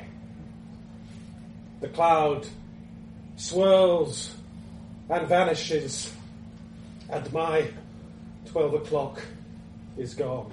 [1.81, 2.47] The cloud
[3.35, 4.33] swirls
[5.09, 6.11] and vanishes,
[7.09, 7.67] and my
[8.45, 9.21] twelve o'clock
[9.97, 10.51] is gone.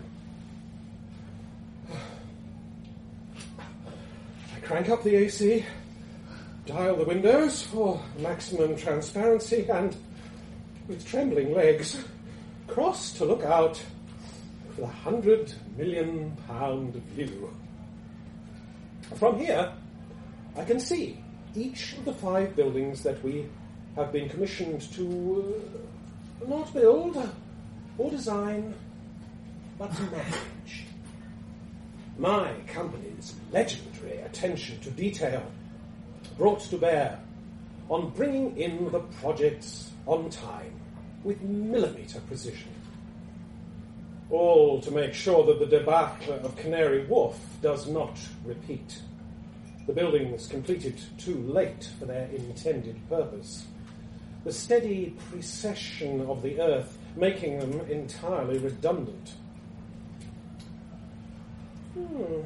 [4.65, 5.65] Crank up the AC,
[6.65, 9.95] dial the windows for maximum transparency, and
[10.89, 12.03] with trembling legs,
[12.67, 13.83] cross to look out
[14.75, 17.55] for the hundred million pound view.
[19.17, 19.71] From here,
[20.57, 21.19] I can see
[21.55, 23.47] each of the five buildings that we
[23.97, 25.63] have been commissioned to
[26.43, 27.31] uh, not build
[27.99, 28.75] or design,
[29.79, 30.87] but manage.
[32.19, 33.35] My company's
[34.13, 35.43] attention to detail
[36.37, 37.19] brought to bear
[37.89, 40.73] on bringing in the projects on time
[41.23, 42.69] with millimetre precision.
[44.31, 49.01] All to make sure that the debacle of Canary Wharf does not repeat.
[49.87, 53.67] The buildings completed too late for their intended purpose.
[54.45, 59.35] The steady precession of the earth making them entirely redundant.
[61.95, 62.41] Hmm.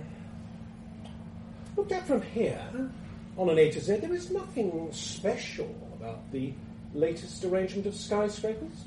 [1.79, 2.91] Looked at from here,
[3.37, 6.53] on an A to Z, there is nothing special about the
[6.93, 8.87] latest arrangement of skyscrapers.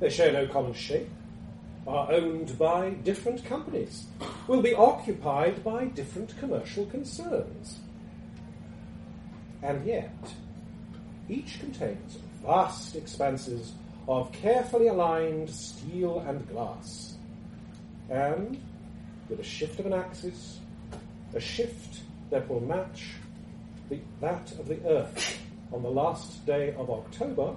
[0.00, 1.10] They share no common shape,
[1.86, 4.06] are owned by different companies,
[4.48, 7.80] will be occupied by different commercial concerns.
[9.62, 10.16] And yet,
[11.28, 13.72] each contains vast expanses
[14.08, 17.18] of carefully aligned steel and glass.
[18.08, 18.58] And,
[19.28, 20.60] with a shift of an axis,
[21.34, 23.14] a shift that will match
[23.88, 25.38] the, that of the earth
[25.72, 27.54] on the last day of October,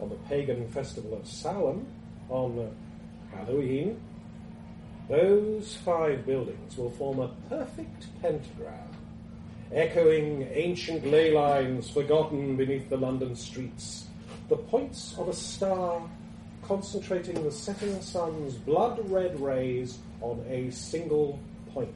[0.00, 1.86] on the pagan festival of Samhain,
[2.30, 2.74] on
[3.32, 4.00] Halloween,
[5.08, 8.90] those five buildings will form a perfect pentagram,
[9.72, 14.06] echoing ancient ley lines forgotten beneath the London streets,
[14.48, 16.08] the points of a star
[16.62, 21.38] concentrating the setting sun's blood red rays on a single
[21.72, 21.94] point.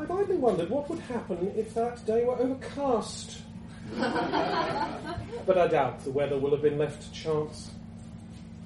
[0.00, 3.38] I've idly wondered what would happen if that day were overcast.
[3.98, 7.72] but I doubt the weather will have been left to chance.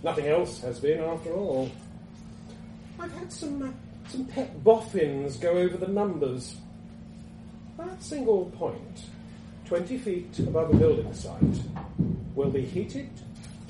[0.03, 1.71] Nothing else has been, after all.
[2.99, 3.69] I've had some, uh,
[4.11, 6.57] some pet boffins go over the numbers.
[7.79, 9.07] That single point,
[9.65, 11.41] 20 feet above a building site,
[12.35, 13.09] will be heated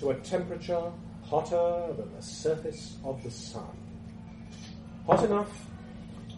[0.00, 0.90] to a temperature
[1.24, 3.76] hotter than the surface of the sun.
[5.06, 5.66] Hot enough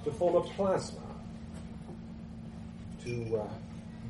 [0.05, 1.04] to form a plasma
[3.05, 3.49] to uh,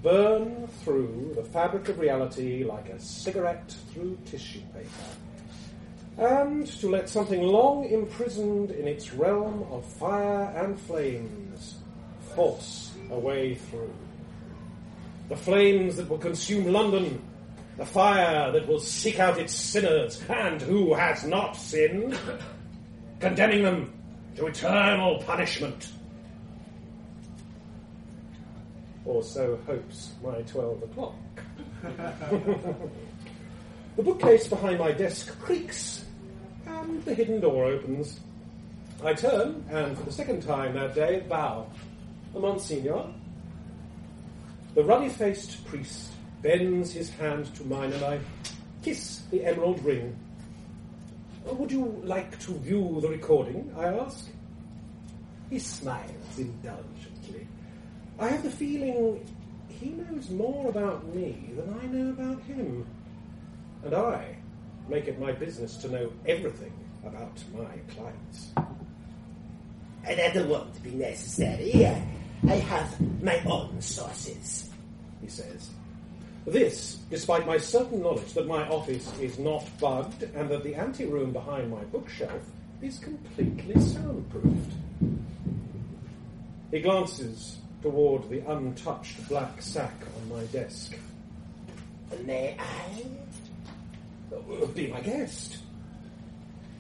[0.03, 4.89] burn through the fabric of reality like a cigarette through tissue paper,
[6.19, 11.77] and to let something long imprisoned in its realm of fire and flames
[12.35, 13.93] force a way through.
[15.29, 17.23] The flames that will consume London,
[17.79, 22.19] the fire that will seek out its sinners, and who has not sinned,
[23.21, 23.93] condemning them
[24.37, 25.91] to eternal punishment
[29.05, 31.15] or so hopes my 12 o'clock.
[33.97, 36.05] the bookcase behind my desk creaks,
[36.67, 38.21] and the hidden door opens.
[39.03, 41.67] I turn, and for the second time that day, bow.
[42.33, 43.07] The Monsignor.
[44.75, 46.11] The ruddy faced priest
[46.43, 48.21] bends his hand to mine, and I
[48.83, 50.17] kiss the emerald ring.
[51.47, 53.71] Oh, would you like to view the recording?
[53.77, 54.31] I ask.
[55.51, 56.94] He smiles indulgently.
[58.19, 59.27] I have the feeling
[59.69, 62.87] he knows more about me than I know about him.
[63.85, 64.37] And I
[64.89, 66.73] make it my business to know everything
[67.05, 68.53] about my clients.
[70.07, 71.87] And that won't be necessary.
[71.87, 74.71] I have my own sources,
[75.21, 75.71] he says.
[76.47, 81.33] This, despite my certain knowledge that my office is not bugged and that the anteroom
[81.33, 82.43] behind my bookshelf
[82.83, 84.73] is completely soundproofed.
[86.71, 90.97] He glances toward the untouched black sack on my desk.
[92.25, 93.05] May I?
[94.35, 95.59] Uh, Be my guest.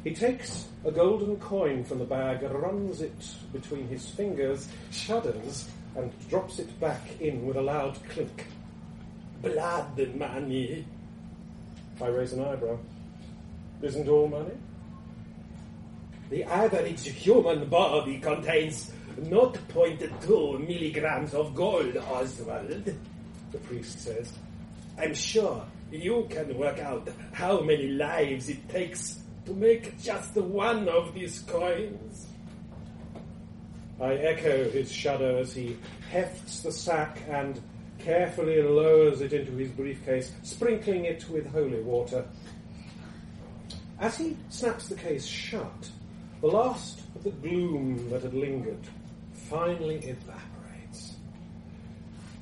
[0.02, 6.10] He takes a golden coin from the bag, runs it between his fingers, shudders, and
[6.30, 8.46] drops it back in with a loud clink.
[9.42, 10.86] Blood money.
[12.00, 12.78] I raise an eyebrow.
[13.82, 14.54] Isn't all money?
[16.30, 22.94] The average human body contains 0.2 milligrams of gold, Oswald,
[23.52, 24.32] the priest says.
[24.98, 30.88] I'm sure you can work out how many lives it takes to make just one
[30.88, 32.26] of these coins.
[34.00, 35.76] I echo his shudder as he
[36.10, 37.60] hefts the sack and
[37.98, 42.26] carefully lowers it into his briefcase, sprinkling it with holy water.
[44.00, 45.90] As he snaps the case shut,
[46.40, 48.86] the last of the gloom that had lingered
[49.48, 51.16] finally evaporates.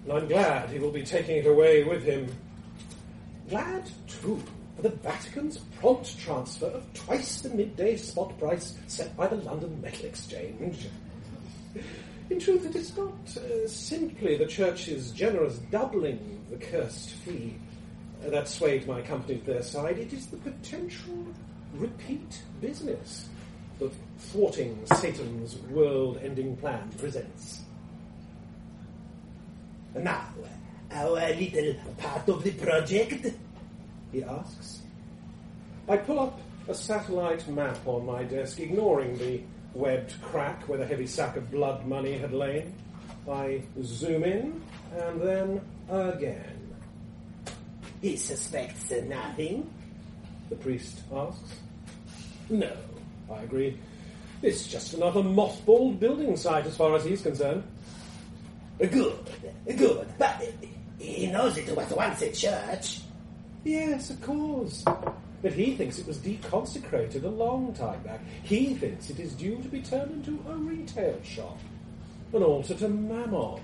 [0.04, 2.34] And I'm glad he will be taking it away with him.
[3.48, 4.42] Glad, too,
[4.76, 9.80] for the Vatican's prompt transfer of twice the midday spot price set by the London
[9.80, 10.88] Metal Exchange.
[12.30, 17.56] In truth, it is not uh, simply the Church's generous doubling of the cursed fee
[18.30, 21.26] that swayed my company to their side, it is the potential
[21.74, 23.28] repeat business
[23.82, 27.62] that thwarting Satan's world ending plan presents.
[29.94, 30.26] Now,
[30.90, 33.26] our little part of the project?
[34.12, 34.82] He asks.
[35.88, 39.40] I pull up a satellite map on my desk, ignoring the
[39.74, 42.74] webbed crack where the heavy sack of blood money had lain.
[43.28, 44.62] I zoom in
[44.96, 46.74] and then again.
[48.00, 49.70] He suspects nothing?
[50.50, 51.60] The priest asks.
[52.50, 52.72] No.
[53.32, 53.78] I agree.
[54.42, 57.62] It's just another mothballed building site as far as he's concerned.
[58.78, 59.18] Good,
[59.76, 60.08] good.
[60.18, 60.42] But
[60.98, 63.00] he knows it was once a church.
[63.64, 64.84] Yes, of course.
[65.42, 68.20] But he thinks it was deconsecrated a long time back.
[68.42, 71.58] He thinks it is due to be turned into a retail shop,
[72.32, 73.60] an altar to Mammon.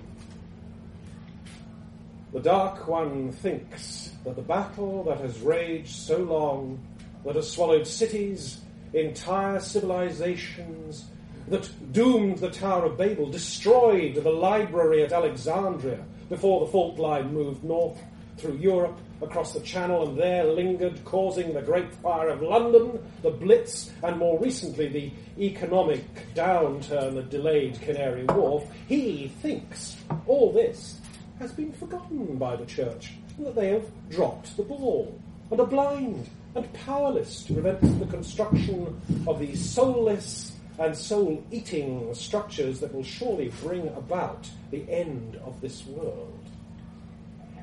[2.33, 6.79] The Dark One thinks that the battle that has raged so long,
[7.25, 8.61] that has swallowed cities,
[8.93, 11.07] entire civilizations,
[11.49, 17.33] that doomed the Tower of Babel, destroyed the library at Alexandria before the fault line
[17.33, 17.99] moved north
[18.37, 23.31] through Europe, across the Channel, and there lingered, causing the Great Fire of London, the
[23.31, 25.11] Blitz, and more recently the
[25.43, 28.65] economic downturn that delayed Canary Wharf.
[28.87, 31.01] He thinks all this
[31.41, 35.19] has been forgotten by the Church, and that they have dropped the ball,
[35.51, 36.29] and are blind
[36.59, 43.05] and powerless to prevent the construction of the soulless and soul eating structures that will
[43.05, 46.39] surely bring about the end of this world.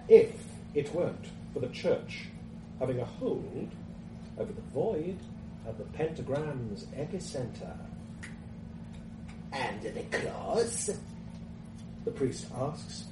[0.08, 0.32] If
[0.74, 2.28] it weren't for the church
[2.80, 3.70] having a hold
[4.38, 5.18] over the void
[5.68, 7.76] at the pentagram's epicenter.
[9.52, 10.90] And the cross?
[12.06, 13.06] The priest asks,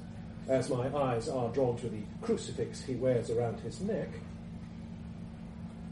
[0.48, 4.10] as my eyes are drawn to the crucifix he wears around his neck,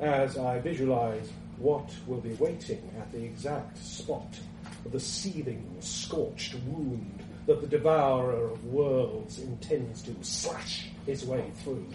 [0.01, 4.39] as I visualize what will be waiting at the exact spot
[4.83, 11.43] of the seething, scorched wound that the devourer of worlds intends to slash his way
[11.63, 11.87] through.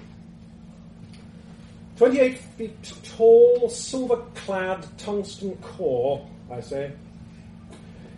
[1.96, 6.92] 28 feet tall, silver clad tungsten core, I say.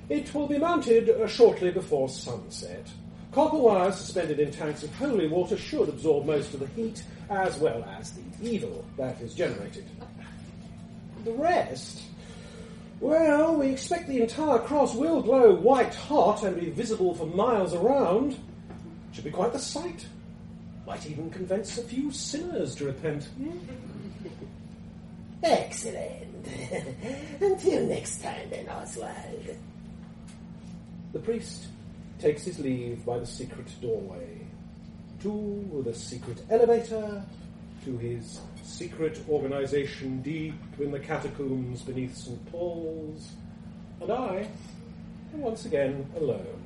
[0.08, 2.86] It will be mounted uh, shortly before sunset.
[3.32, 7.58] Copper wires suspended in tanks of holy water should absorb most of the heat, as
[7.58, 9.84] well as the evil that is generated.
[11.24, 12.02] The rest?
[13.00, 17.74] Well, we expect the entire cross will glow white hot and be visible for miles
[17.74, 18.36] around.
[19.12, 20.06] Should be quite the sight.
[20.86, 23.28] Might even convince a few sinners to repent.
[25.42, 26.46] Excellent.
[27.40, 29.56] Until next time, then, Oswald.
[31.12, 31.66] The priest
[32.18, 34.37] takes his leave by the secret doorway,
[35.22, 37.22] to the secret elevator,
[37.84, 42.52] to his secret organization deep in the catacombs beneath St.
[42.52, 43.32] Paul's,
[44.00, 44.48] and I
[45.34, 46.62] am once again alone.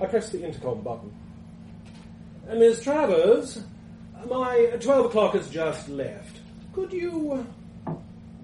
[0.00, 1.12] I press the intercom button.
[2.48, 3.62] Uh, Miss Travers,
[4.28, 6.38] my 12 o'clock has just left.
[6.72, 7.44] Could you
[7.86, 7.92] uh,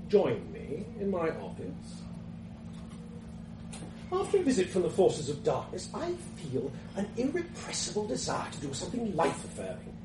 [0.08, 1.93] join me in my office?
[4.14, 8.72] After a visit from the forces of darkness, I feel an irrepressible desire to do
[8.72, 9.96] something life affirming.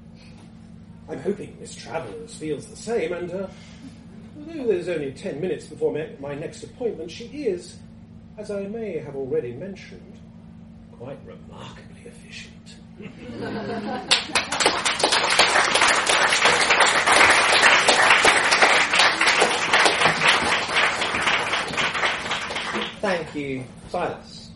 [1.08, 3.48] I'm hoping Miss Travers feels the same, and uh,
[4.40, 7.78] although there's only ten minutes before my, my next appointment, she is,
[8.38, 10.18] as I may have already mentioned,
[10.98, 12.56] quite remarkably efficient.
[23.32, 24.50] Thank you, Silas.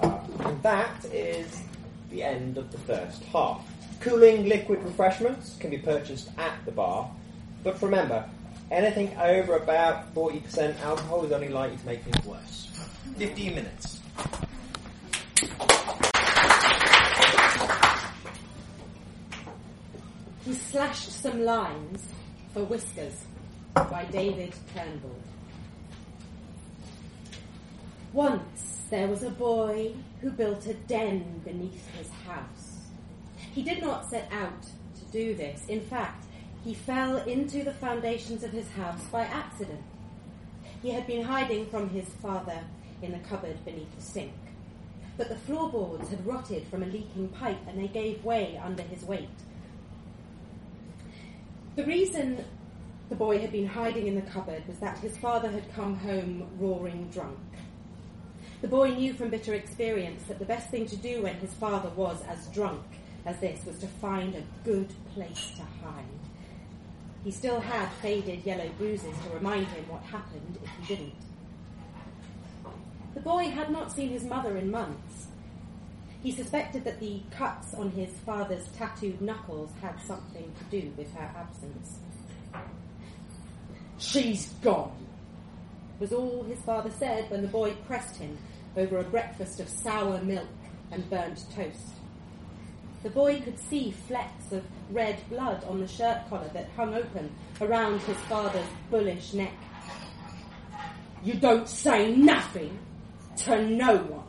[0.00, 1.62] Uh, and that is
[2.10, 3.66] the end of the first half.
[4.00, 7.10] Cooling liquid refreshments can be purchased at the bar,
[7.64, 8.28] but remember,
[8.70, 12.68] anything over about 40% alcohol is only likely to make things worse.
[13.16, 14.00] 15 minutes.
[20.44, 22.04] He slashed some lines
[22.52, 23.24] for Whiskers
[23.72, 25.16] by David Turnbull.
[28.16, 29.92] Once there was a boy
[30.22, 32.78] who built a den beneath his house.
[33.54, 35.66] He did not set out to do this.
[35.68, 36.24] In fact,
[36.64, 39.82] he fell into the foundations of his house by accident.
[40.80, 42.64] He had been hiding from his father
[43.02, 44.32] in the cupboard beneath the sink.
[45.18, 49.02] But the floorboards had rotted from a leaking pipe and they gave way under his
[49.02, 49.28] weight.
[51.74, 52.42] The reason
[53.10, 56.48] the boy had been hiding in the cupboard was that his father had come home
[56.58, 57.36] roaring drunk.
[58.62, 61.90] The boy knew from bitter experience that the best thing to do when his father
[61.90, 62.82] was as drunk
[63.26, 66.04] as this was to find a good place to hide.
[67.22, 71.14] He still had faded yellow bruises to remind him what happened if he didn't.
[73.14, 75.26] The boy had not seen his mother in months.
[76.22, 81.12] He suspected that the cuts on his father's tattooed knuckles had something to do with
[81.14, 81.98] her absence.
[83.98, 85.05] She's gone,
[85.98, 88.36] was all his father said when the boy pressed him
[88.76, 90.48] over a breakfast of sour milk
[90.90, 91.92] and burnt toast.
[93.02, 97.30] The boy could see flecks of red blood on the shirt collar that hung open
[97.60, 99.54] around his father's bullish neck.
[101.22, 102.78] You don't say nothing
[103.38, 104.26] to no one,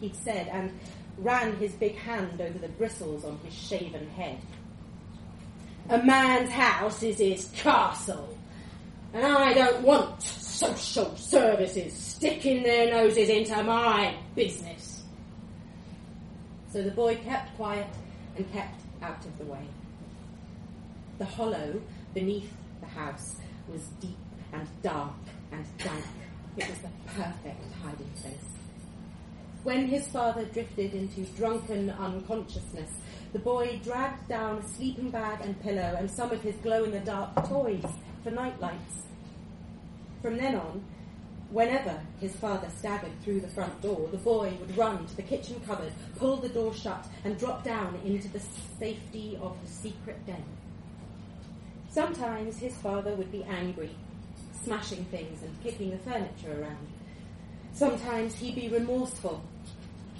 [0.00, 0.78] he said, and
[1.18, 4.38] ran his big hand over the bristles on his shaven head.
[5.90, 8.37] A man's house is his castle,
[9.12, 15.02] and I don't want social services sticking their noses into my business.
[16.72, 17.86] So the boy kept quiet
[18.36, 19.66] and kept out of the way.
[21.18, 21.80] The hollow
[22.12, 23.36] beneath the house
[23.68, 24.16] was deep
[24.52, 25.12] and dark
[25.52, 26.04] and dank.
[26.56, 28.48] It was the perfect hiding place.
[29.64, 32.90] When his father drifted into drunken unconsciousness,
[33.32, 36.90] the boy dragged down a sleeping bag and pillow and some of his glow in
[36.90, 37.84] the dark toys
[38.22, 39.06] for night lights.
[40.22, 40.82] From then on,
[41.50, 45.60] whenever his father staggered through the front door, the boy would run to the kitchen
[45.66, 48.42] cupboard, pull the door shut, and drop down into the
[48.78, 50.42] safety of the secret den.
[51.90, 53.90] Sometimes his father would be angry,
[54.62, 56.86] smashing things and kicking the furniture around.
[57.72, 59.42] Sometimes he'd be remorseful,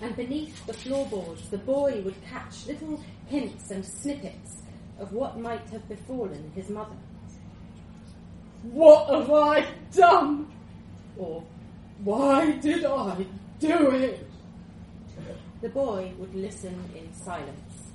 [0.01, 4.63] and beneath the floorboards the boy would catch little hints and snippets
[4.99, 6.97] of what might have befallen his mother.
[8.63, 10.51] What have I done?
[11.17, 11.45] Or
[12.05, 13.27] why did I
[13.61, 14.27] do it?
[15.61, 17.91] The boy would listen in silence.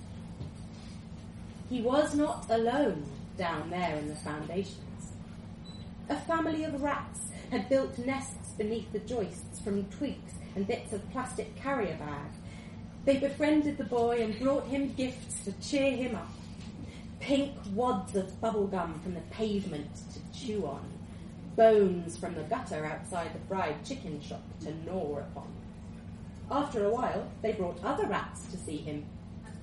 [1.70, 3.06] He was not alone
[3.38, 5.14] down there in the foundations.
[6.10, 11.10] A family of rats had built nests beneath the joists from twigs and bits of
[11.12, 12.32] plastic carrier bag.
[13.06, 16.30] They befriended the boy and brought him gifts to cheer him up.
[17.24, 20.84] Pink wads of bubblegum from the pavement to chew on.
[21.56, 25.48] Bones from the gutter outside the fried chicken shop to gnaw upon.
[26.52, 29.06] After a while, they brought other rats to see him.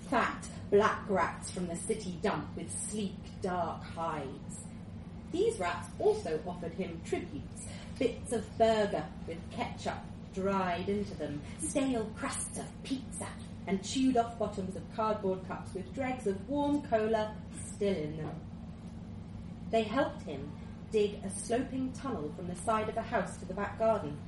[0.09, 4.65] Fat, black rats from the city dump with sleek, dark hides.
[5.31, 7.67] These rats also offered him tributes
[7.99, 9.99] bits of burger with ketchup
[10.35, 13.27] dried into them, stale crusts of pizza,
[13.67, 17.35] and chewed off bottoms of cardboard cups with dregs of warm cola
[17.81, 18.35] still in them.
[19.71, 20.53] They helped him
[20.93, 24.19] dig a sloping tunnel from the side of the house to the back garden.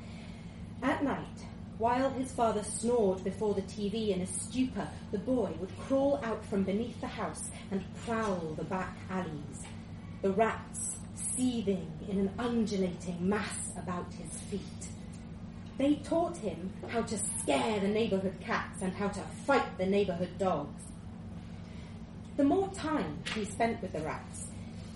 [0.82, 1.44] At night,
[1.76, 6.42] while his father snored before the TV in a stupor, the boy would crawl out
[6.46, 9.64] from beneath the house and prowl the back alleys.
[10.22, 14.88] The rats seething in an undulating mass about his feet.
[15.76, 20.38] They taught him how to scare the neighborhood cats and how to fight the neighborhood
[20.38, 20.91] dogs.
[22.37, 24.47] The more time he spent with the rats,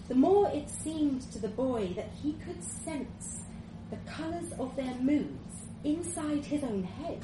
[0.08, 3.42] the more it seemed to the boy that he could sense
[3.90, 7.22] the colours of their moods inside his own head.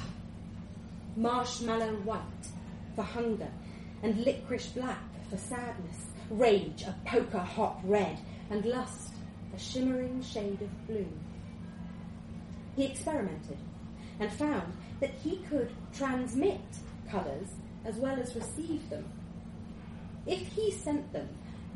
[1.15, 2.47] Marshmallow white
[2.95, 3.49] for hunger,
[4.03, 8.19] and licorice black for sadness, rage a poker hot red,
[8.51, 9.13] and lust
[9.55, 11.07] a shimmering shade of blue.
[12.75, 13.57] He experimented
[14.19, 16.61] and found that he could transmit
[17.09, 17.47] colours
[17.83, 19.05] as well as receive them.
[20.25, 21.29] If he sent them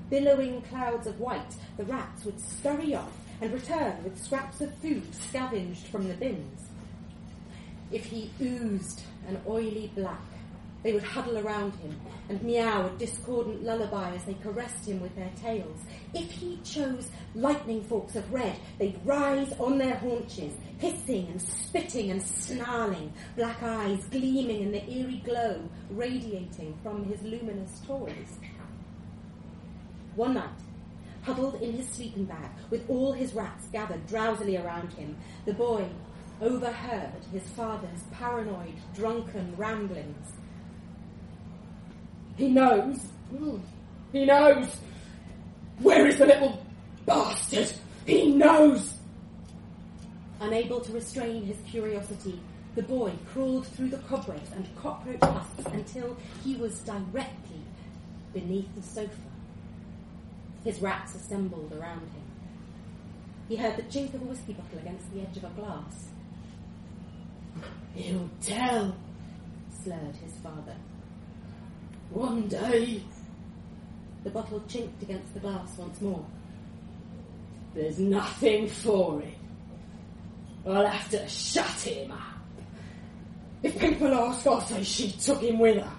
[0.09, 5.13] billowing clouds of white, the rats would scurry off and return with scraps of food
[5.13, 6.69] scavenged from the bins.
[7.91, 10.21] If he oozed an oily black,
[10.83, 15.15] they would huddle around him and meow a discordant lullaby as they caressed him with
[15.15, 15.81] their tails.
[16.13, 22.11] If he chose lightning forks of red, they'd rise on their haunches, hissing and spitting
[22.11, 28.39] and snarling, black eyes gleaming in the eerie glow radiating from his luminous toys.
[30.15, 30.49] One night,
[31.23, 35.88] huddled in his sleeping bag, with all his rats gathered drowsily around him, the boy
[36.41, 40.34] overheard his father's paranoid, drunken ramblings.
[42.38, 42.99] He knows.
[44.11, 44.67] He knows.
[45.80, 46.63] Where is the little
[47.05, 47.71] bastard?
[48.05, 48.96] He knows.
[50.39, 52.39] Unable to restrain his curiosity,
[52.75, 57.61] the boy crawled through the cobwebs and cockroach husks until he was directly
[58.33, 59.15] beneath the sofa.
[60.63, 62.27] His rats assembled around him.
[63.49, 66.09] He heard the chink of a whiskey bottle against the edge of a glass.
[67.95, 68.95] He'll tell,
[69.83, 70.75] slurred his father.
[72.11, 73.01] One day.
[74.23, 76.25] The bottle chinked against the glass once more.
[77.73, 79.36] There's nothing for it.
[80.68, 82.20] I'll have to shut him up.
[83.63, 85.91] If people ask, I'll say she took him with her.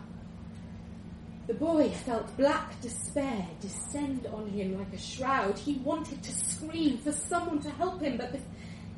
[1.46, 5.58] The boy felt black despair descend on him like a shroud.
[5.58, 8.38] He wanted to scream for someone to help him, but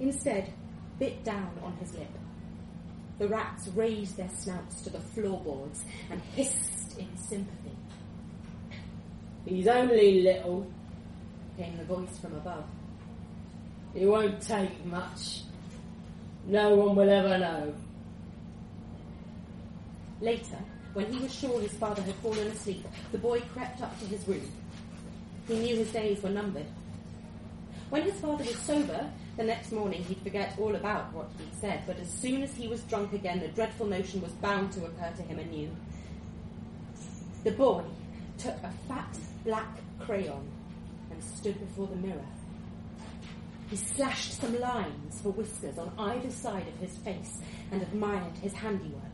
[0.00, 0.52] instead
[0.98, 2.08] bit down on his lip.
[3.18, 7.76] The rats raised their snouts to the floorboards and hissed in sympathy.
[9.46, 10.70] He's only little,
[11.56, 12.64] came the voice from above.
[13.94, 15.42] It won't take much.
[16.46, 17.74] No one will ever know.
[20.20, 20.58] Later,
[20.92, 24.26] when he was sure his father had fallen asleep, the boy crept up to his
[24.26, 24.50] room.
[25.46, 26.66] He knew his days were numbered.
[27.90, 31.82] When his father was sober, the next morning he'd forget all about what he'd said,
[31.86, 35.12] but as soon as he was drunk again, the dreadful notion was bound to occur
[35.16, 35.70] to him anew.
[37.44, 37.82] The boy
[38.38, 40.46] took a fat black crayon
[41.10, 42.26] and stood before the mirror.
[43.70, 47.38] He slashed some lines for whiskers on either side of his face
[47.70, 49.04] and admired his handiwork.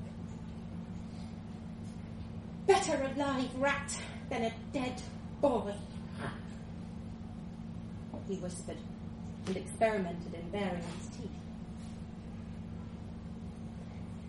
[2.67, 3.97] Better a live rat
[4.31, 5.01] than a dead
[5.41, 5.75] boy,
[8.29, 8.79] he whispered
[9.47, 11.31] and experimented in baring his teeth.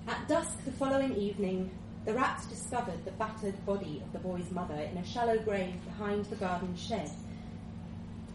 [0.07, 1.71] At dusk the following evening,
[2.05, 6.25] the rats discovered the battered body of the boy's mother in a shallow grave behind
[6.25, 7.09] the garden shed.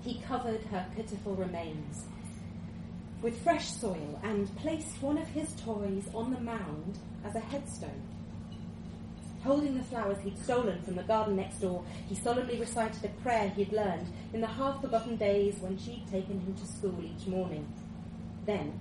[0.04, 2.06] He covered her pitiful remains
[3.22, 8.02] with fresh soil and placed one of his toys on the mound as a headstone.
[9.44, 13.48] Holding the flowers he'd stolen from the garden next door, he solemnly recited a prayer
[13.50, 17.66] he'd learned in the half forgotten days when she'd taken him to school each morning.
[18.44, 18.80] Then,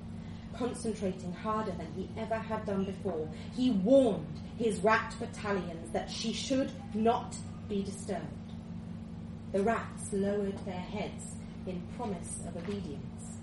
[0.55, 6.33] concentrating harder than he ever had done before, he warned his rat battalions that she
[6.33, 7.35] should not
[7.67, 8.25] be disturbed.
[9.51, 11.35] The rats lowered their heads
[11.67, 13.37] in promise of obedience.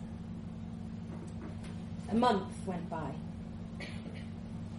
[2.10, 3.12] A month went by.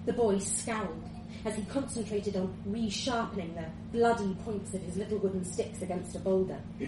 [0.05, 1.03] The boy scowled
[1.45, 6.19] as he concentrated on resharpening the bloody points of his little wooden sticks against a
[6.19, 6.59] boulder.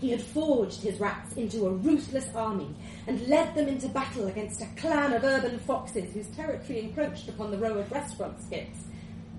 [0.00, 2.74] he had forged his rats into a ruthless army
[3.06, 7.50] and led them into battle against a clan of urban foxes whose territory encroached upon
[7.50, 8.78] the row of restaurant skips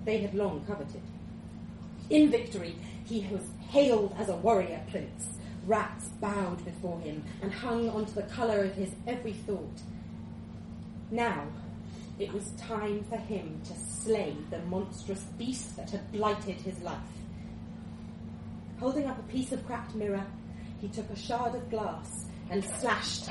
[0.04, 1.02] they had long coveted.
[2.08, 5.38] In victory, he was hailed as a warrior prince.
[5.66, 9.80] Rats bowed before him and hung onto the colour of his every thought.
[11.10, 11.46] Now,
[12.18, 16.96] it was time for him to slay the monstrous beast that had blighted his life.
[18.78, 20.24] Holding up a piece of cracked mirror,
[20.80, 23.28] he took a shard of glass and slashed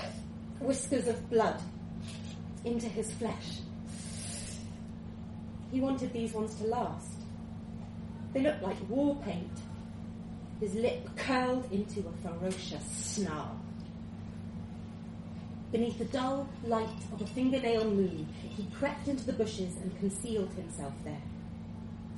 [0.60, 1.62] whiskers of blood
[2.66, 3.60] into his flesh.
[5.72, 7.15] He wanted these ones to last.
[8.36, 9.58] They looked like war paint.
[10.60, 13.58] His lip curled into a ferocious snarl.
[15.72, 20.52] Beneath the dull light of a fingernail moon, he crept into the bushes and concealed
[20.52, 21.22] himself there.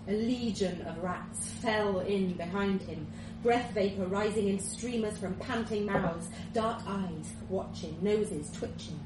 [0.07, 3.05] A legion of rats fell in behind him,
[3.43, 8.99] breath vapour rising in streamers from panting mouths, dark eyes watching, noses twitching.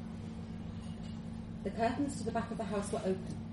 [1.66, 3.51] The curtains to the back of the house were open.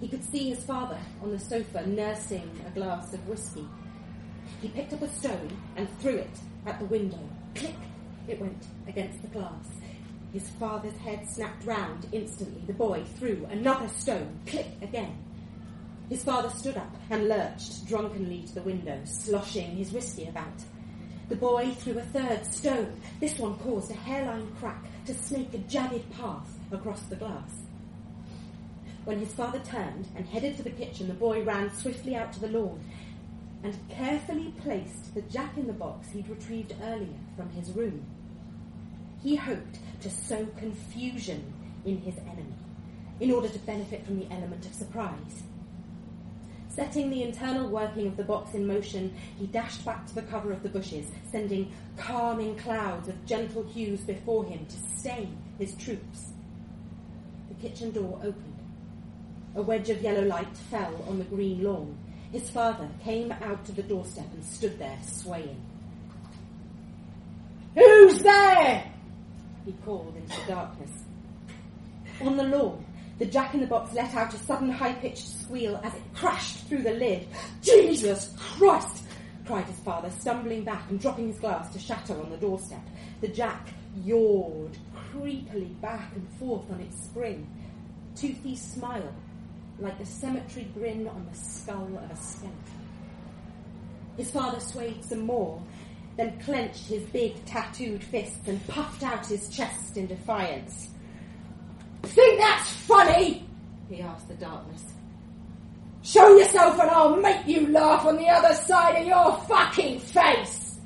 [0.00, 3.66] He could see his father on the sofa nursing a glass of whisky.
[4.60, 7.28] He picked up a stone and threw it at the window.
[7.54, 7.74] Click!
[8.28, 9.66] It went against the glass.
[10.32, 12.62] His father's head snapped round instantly.
[12.66, 14.38] The boy threw another stone.
[14.46, 15.16] Click again.
[16.10, 20.62] His father stood up and lurched drunkenly to the window, sloshing his whisky about.
[21.28, 23.00] The boy threw a third stone.
[23.18, 27.65] This one caused a hairline crack to snake a jagged path across the glass.
[29.06, 32.40] When his father turned and headed for the kitchen, the boy ran swiftly out to
[32.40, 32.80] the lawn
[33.62, 38.04] and carefully placed the jack in the box he'd retrieved earlier from his room.
[39.22, 41.54] He hoped to sow confusion
[41.84, 42.56] in his enemy
[43.20, 45.44] in order to benefit from the element of surprise.
[46.68, 50.50] Setting the internal working of the box in motion, he dashed back to the cover
[50.50, 55.28] of the bushes, sending calming clouds of gentle hues before him to stay
[55.60, 56.32] his troops.
[57.48, 58.45] The kitchen door opened.
[59.56, 61.96] A wedge of yellow light fell on the green lawn.
[62.30, 65.58] His father came out to the doorstep and stood there, swaying.
[67.74, 68.84] Who's there?
[69.64, 70.90] he called into the darkness.
[72.20, 72.84] On the lawn,
[73.18, 76.66] the jack in the box let out a sudden high pitched squeal as it crashed
[76.66, 77.26] through the lid.
[77.62, 79.04] Jesus Christ!
[79.46, 82.82] cried his father, stumbling back and dropping his glass to shatter on the doorstep.
[83.22, 83.68] The jack
[84.04, 84.76] yawed
[85.14, 87.48] creepily back and forth on its spring.
[88.16, 89.14] Toothy smile,
[89.78, 92.56] like the cemetery grin on the skull of a skeleton.
[94.16, 95.60] His father swayed some more,
[96.16, 100.88] then clenched his big tattooed fists and puffed out his chest in defiance.
[102.02, 103.46] Think that's funny?
[103.90, 104.84] He asked the darkness.
[106.02, 110.78] Show yourself and I'll make you laugh on the other side of your fucking face!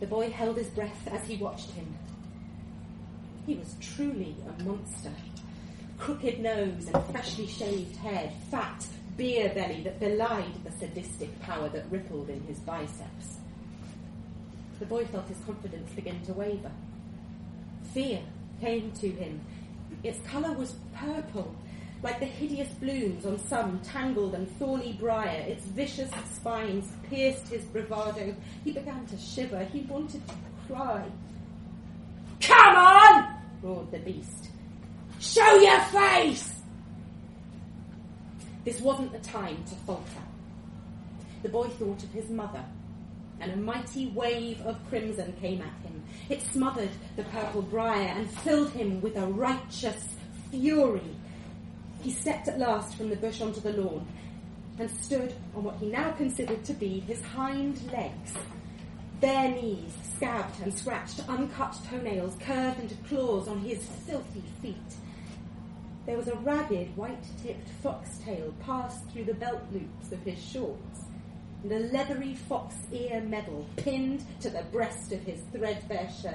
[0.00, 1.94] The boy held his breath as he watched him.
[3.46, 5.12] He was truly a monster.
[5.98, 8.86] Crooked nose and freshly shaved head, fat
[9.16, 13.36] beer belly that belied the sadistic power that rippled in his biceps.
[14.80, 16.72] The boy felt his confidence begin to waver.
[17.92, 18.20] Fear
[18.60, 19.40] came to him.
[20.02, 21.54] Its colour was purple,
[22.02, 25.44] like the hideous blooms on some tangled and thorny briar.
[25.46, 28.34] Its vicious spines pierced his bravado.
[28.64, 29.64] He began to shiver.
[29.64, 30.34] He wanted to
[30.66, 31.04] cry.
[32.40, 33.36] Come on!
[33.62, 34.50] roared the beast.
[35.24, 36.52] Show your face!
[38.64, 40.22] This wasn't the time to falter.
[41.42, 42.62] The boy thought of his mother,
[43.40, 46.04] and a mighty wave of crimson came at him.
[46.28, 50.06] It smothered the purple briar and filled him with a righteous
[50.50, 51.16] fury.
[52.02, 54.06] He stepped at last from the bush onto the lawn
[54.78, 58.34] and stood on what he now considered to be his hind legs.
[59.20, 64.76] Bare knees, scabbed and scratched, uncut toenails curved into claws on his filthy feet.
[66.06, 71.00] There was a ragged, white-tipped foxtail passed through the belt loops of his shorts,
[71.62, 76.34] and a leathery fox ear medal pinned to the breast of his threadbare shirt.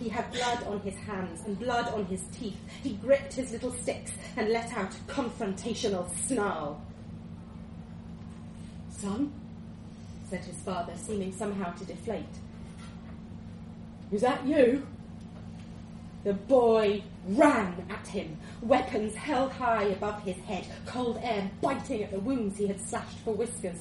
[0.00, 2.58] He had blood on his hands and blood on his teeth.
[2.82, 6.82] He gripped his little sticks and let out a confrontational snarl.
[8.90, 9.32] Son,
[10.28, 12.24] said his father, seeming somehow to deflate.
[14.10, 14.86] Is that you?
[16.26, 22.10] The boy ran at him, weapons held high above his head, cold air biting at
[22.10, 23.78] the wounds he had slashed for whiskers.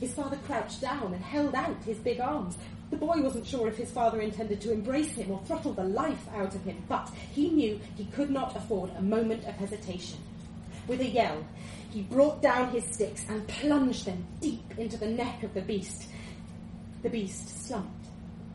[0.00, 2.58] His father crouched down and held out his big arms.
[2.90, 6.28] The boy wasn't sure if his father intended to embrace him or throttle the life
[6.34, 10.18] out of him, but he knew he could not afford a moment of hesitation.
[10.86, 11.42] With a yell,
[11.90, 16.06] he brought down his sticks and plunged them deep into the neck of the beast.
[17.02, 17.99] The beast slumped,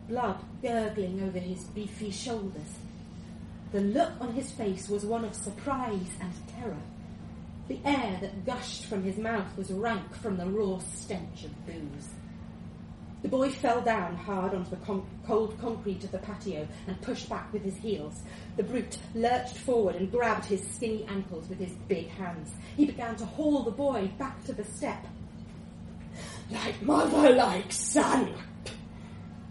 [0.07, 2.79] blood gurgling over his beefy shoulders.
[3.71, 6.77] The look on his face was one of surprise and terror.
[7.67, 12.09] The air that gushed from his mouth was rank from the raw stench of booze.
[13.23, 17.27] The boy fell down hard onto the con- cold concrete of the patio and pushed
[17.27, 18.21] back with his heels.
[18.55, 22.53] The brute lurched forward and grabbed his skinny ankles with his big hands.
[22.77, 25.03] He began to haul the boy back to the step.
[26.51, 28.35] Like mother, like son!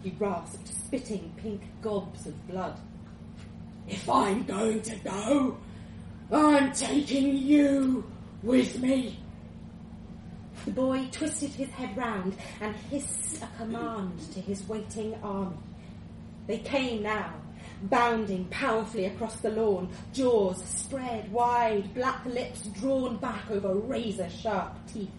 [0.05, 2.79] He rasped, spitting pink gobs of blood.
[3.87, 5.57] If I'm going to go,
[6.31, 8.03] I'm taking you
[8.43, 9.17] with me.
[10.65, 15.57] The boy twisted his head round and hissed a command to his waiting army.
[16.45, 17.33] They came now,
[17.81, 24.75] bounding powerfully across the lawn, jaws spread wide, black lips drawn back over razor sharp
[24.85, 25.09] teeth.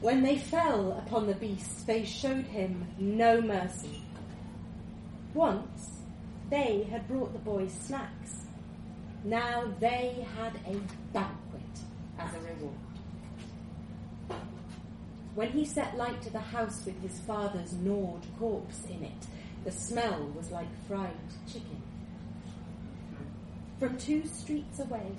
[0.00, 4.02] When they fell upon the beast, they showed him no mercy.
[5.34, 6.00] Once,
[6.48, 8.46] they had brought the boy snacks.
[9.24, 10.80] Now they had a
[11.12, 11.60] banquet
[12.18, 12.74] as a reward.
[15.34, 19.26] When he set light to the house with his father's gnawed corpse in it,
[19.64, 21.12] the smell was like fried
[21.46, 21.82] chicken.
[23.78, 25.12] From two streets away,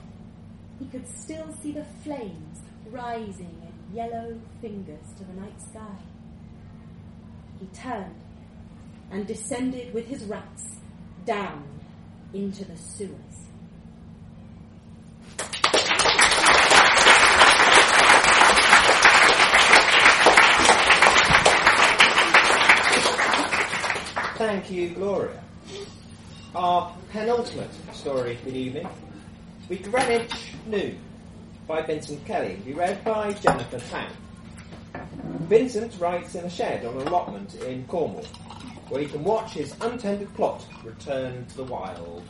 [0.80, 3.61] he could still see the flames rising in
[3.94, 5.98] yellow fingers to the night sky.
[7.60, 8.16] He turned
[9.12, 10.78] and descended with his rats
[11.26, 11.68] down
[12.34, 13.18] into the sewers.
[24.38, 25.44] Thank you, Gloria.
[26.56, 28.88] Our penultimate story for the evening,
[29.70, 30.98] We Greenwich Noon
[31.72, 34.12] by Vincent Kelly, be read by Jennifer Tang.
[35.48, 38.26] Vincent writes in a shed on an allotment in Cornwall,
[38.90, 42.24] where he can watch his untended plot return to the wild.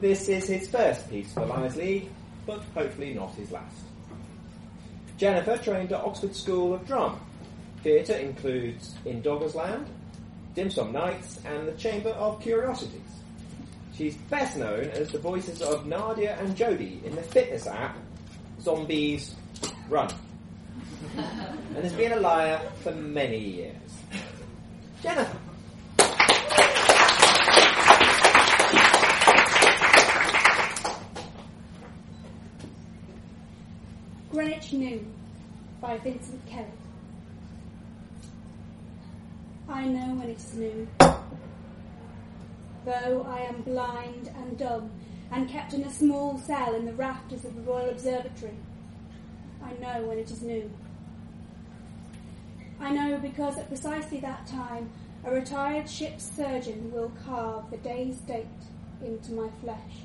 [0.00, 2.08] This is his first piece for Liars League,
[2.46, 3.76] but hopefully not his last.
[5.18, 7.20] Jennifer trained at Oxford School of Drama.
[7.82, 9.86] Theatre includes In Dogger's Land,
[10.54, 13.02] Dim Sum Nights, and the Chamber of Curiosities.
[13.94, 17.98] She's best known as the voices of Nadia and Jodie in the fitness app
[18.66, 19.32] Zombies
[19.88, 20.12] Run.
[21.16, 23.76] and has been a liar for many years.
[25.00, 25.38] Jennifer.
[34.32, 35.14] Greenwich Noon
[35.80, 36.66] by Vincent Kelly.
[39.68, 40.88] I know when it is noon.
[42.84, 44.90] Though I am blind and dumb
[45.32, 48.56] and kept in a small cell in the rafters of the Royal Observatory,
[49.62, 50.70] I know when it is noon.
[52.78, 54.90] I know because at precisely that time
[55.24, 58.46] a retired ship's surgeon will carve the day's date
[59.02, 60.04] into my flesh.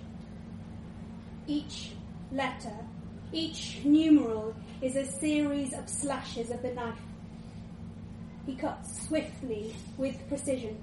[1.48, 1.92] Each
[2.32, 2.76] letter,
[3.32, 6.98] each numeral is a series of slashes of the knife.
[8.46, 10.78] He cuts swiftly with precision.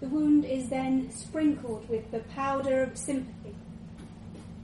[0.00, 3.54] The wound is then sprinkled with the powder of sympathy,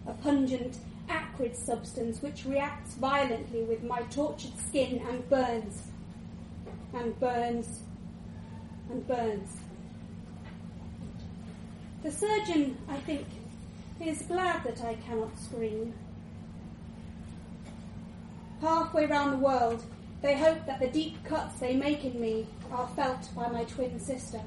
[0.06, 0.78] a pungent,
[1.08, 5.82] acrid substance which reacts violently with my tortured skin and burns,
[6.94, 7.80] and burns,
[8.90, 9.56] and burns.
[12.04, 13.26] The surgeon, I think,
[14.00, 15.94] is glad that I cannot scream.
[18.60, 19.82] Halfway round the world,
[20.22, 23.98] they hope that the deep cuts they make in me are felt by my twin
[23.98, 24.40] sister.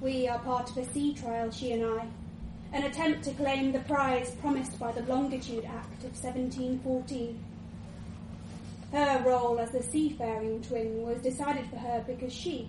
[0.00, 2.06] We are part of a sea trial, she and I,
[2.72, 7.44] an attempt to claim the prize promised by the Longitude Act of 1714.
[8.92, 12.68] Her role as the seafaring twin was decided for her because she,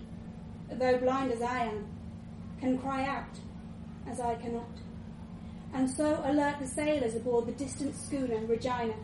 [0.71, 1.85] though blind as I am,
[2.59, 3.37] can cry out
[4.07, 4.71] as I cannot,
[5.75, 8.95] and so alert the sailors aboard the distant schooner Regina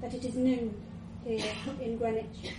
[0.00, 0.80] that it is noon
[1.24, 1.44] here
[1.80, 2.54] in Greenwich.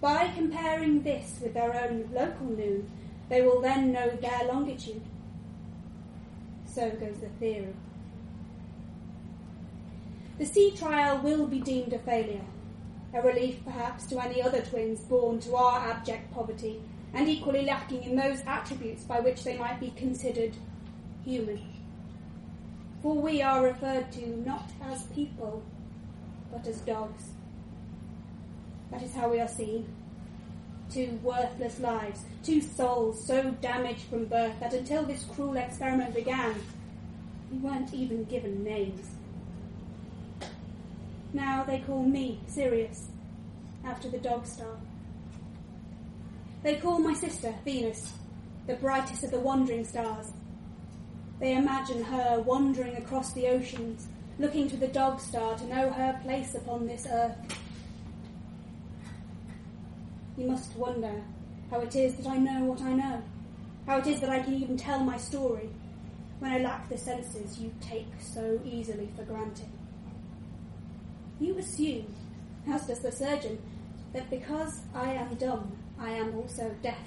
[0.00, 2.90] By comparing this with their own local noon,
[3.28, 5.02] they will then know their longitude.
[6.64, 7.74] So goes the theory.
[10.38, 12.46] The sea trial will be deemed a failure,
[13.12, 16.80] a relief perhaps to any other twins born to our abject poverty
[17.12, 20.56] and equally lacking in those attributes by which they might be considered
[21.24, 21.60] human.
[23.02, 25.62] For we are referred to not as people,
[26.50, 27.24] but as dogs.
[28.90, 29.86] That is how we are seen.
[30.90, 36.54] Two worthless lives, two souls so damaged from birth that until this cruel experiment began,
[37.50, 39.06] we weren't even given names.
[41.32, 43.06] Now they call me Sirius,
[43.84, 44.76] after the dog star.
[46.62, 48.12] They call my sister Venus,
[48.66, 50.32] the brightest of the wandering stars.
[51.38, 56.20] They imagine her wandering across the oceans, looking to the dog star to know her
[56.22, 57.36] place upon this earth.
[60.40, 61.22] You must wonder
[61.70, 63.22] how it is that I know what I know,
[63.86, 65.68] how it is that I can even tell my story
[66.38, 69.68] when I lack the senses you take so easily for granted.
[71.40, 72.14] You assume,
[72.66, 73.58] as does the surgeon,
[74.14, 77.06] that because I am dumb, I am also deaf.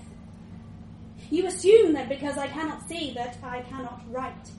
[1.32, 4.52] You assume that because I cannot see, that I cannot write.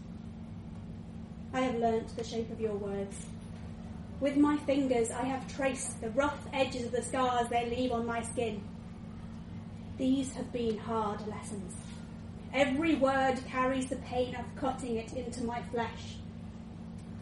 [1.52, 3.26] I have learnt the shape of your words.
[4.24, 8.06] With my fingers, I have traced the rough edges of the scars they leave on
[8.06, 8.62] my skin.
[9.98, 11.74] These have been hard lessons.
[12.54, 16.16] Every word carries the pain of cutting it into my flesh.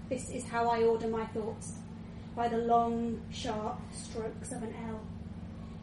[0.09, 1.73] This is how I order my thoughts
[2.37, 5.01] by the long, sharp strokes of an L,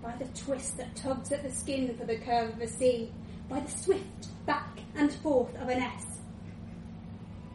[0.02, 3.12] by the twist that tugs at the skin for the curve of a C,
[3.50, 6.06] by the swift back and forth of an S.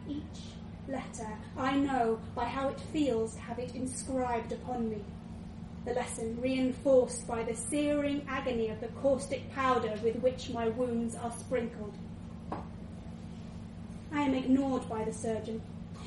[0.07, 0.54] Each
[0.87, 1.27] letter
[1.57, 5.03] I know by how it feels to have it inscribed upon me.
[5.85, 11.15] The lesson reinforced by the searing agony of the caustic powder with which my wounds
[11.15, 11.95] are sprinkled.
[14.11, 15.61] I am ignored by the surgeon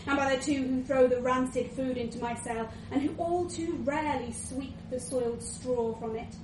[0.07, 3.47] and by the two who throw the rancid food into my cell and who all
[3.47, 6.35] too rarely sweep the soiled straw from it.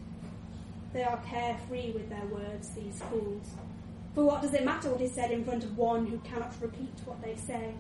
[0.93, 3.55] They are carefree with their words, these fools.
[4.15, 6.95] For what does it matter what is said in front of one who cannot repeat
[7.05, 7.75] what they say?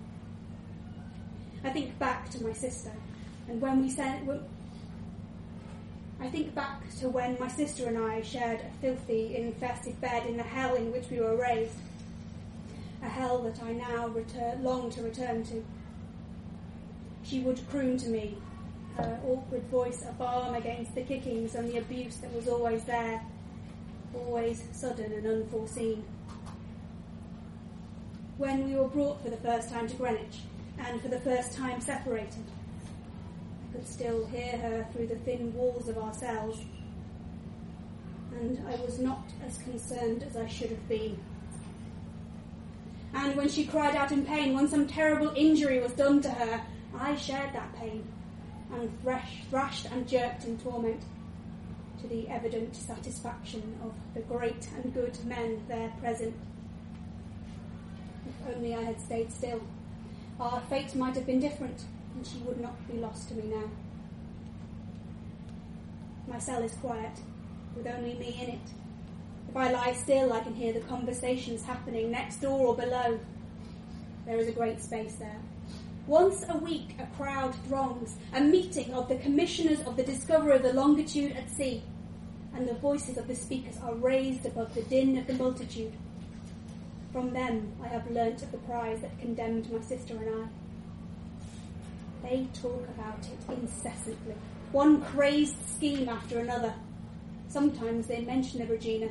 [1.64, 2.92] I think back to my sister,
[3.48, 4.28] and when we said,
[6.20, 10.36] I think back to when my sister and I shared a filthy, infested bed in
[10.36, 11.76] the hell in which we were raised.
[13.02, 15.64] A hell that I now return, long to return to.
[17.22, 18.36] She would croon to me,
[18.96, 23.22] her awkward voice a balm against the kickings and the abuse that was always there,
[24.14, 26.04] always sudden and unforeseen.
[28.36, 30.40] When we were brought for the first time to Greenwich,
[30.78, 32.44] and for the first time separated,
[33.68, 36.60] I could still hear her through the thin walls of our cells,
[38.32, 41.18] and I was not as concerned as I should have been.
[43.14, 46.60] And when she cried out in pain when some terrible injury was done to her,
[46.98, 48.04] I shared that pain,
[48.72, 51.00] and thresh, thrashed and jerked in torment,
[52.00, 56.34] to the evident satisfaction of the great and good men there present.
[58.28, 59.60] If only I had stayed still,
[60.40, 63.70] our fate might have been different, and she would not be lost to me now.
[66.26, 67.18] My cell is quiet,
[67.76, 68.68] with only me in it.
[69.48, 73.20] If I lie still, I can hear the conversations happening next door or below.
[74.26, 75.40] There is a great space there.
[76.06, 80.62] Once a week, a crowd throngs, a meeting of the commissioners of the discovery of
[80.62, 81.82] the longitude at sea,
[82.54, 85.92] and the voices of the speakers are raised above the din of the multitude.
[87.14, 90.48] From them I have learnt of the prize that condemned my sister and
[92.24, 92.28] I.
[92.28, 94.34] They talk about it incessantly,
[94.72, 96.74] one crazed scheme after another.
[97.46, 99.10] Sometimes they mention the Regina,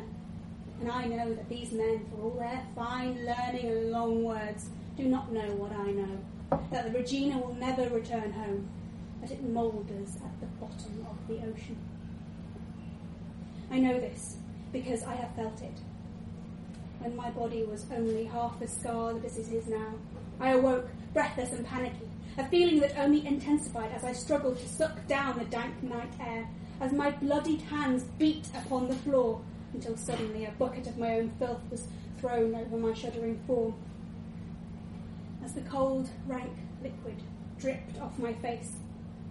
[0.81, 4.65] and I know that these men, for all their fine learning and long words,
[4.97, 6.59] do not know what I know.
[6.71, 8.67] That the Regina will never return home,
[9.21, 11.77] that it moulders at the bottom of the ocean.
[13.71, 14.35] I know this
[14.73, 15.79] because I have felt it.
[17.03, 19.95] When my body was only half as scarred as it is now,
[20.39, 25.05] I awoke, breathless and panicky, a feeling that only intensified as I struggled to suck
[25.05, 26.47] down the dank night air,
[26.79, 29.41] as my bloodied hands beat upon the floor
[29.73, 31.89] until suddenly a bucket of my own filth was
[32.21, 33.73] thrown over my shuddering form.
[35.43, 37.21] As the cold, rank liquid
[37.59, 38.77] dripped off my face,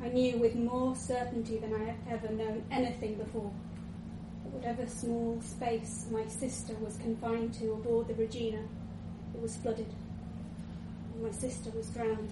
[0.03, 3.51] I knew with more certainty than I had ever known anything before
[4.53, 8.63] whatever small space my sister was confined to aboard the Regina,
[9.35, 9.93] it was flooded,
[11.15, 12.31] and my sister was drowned.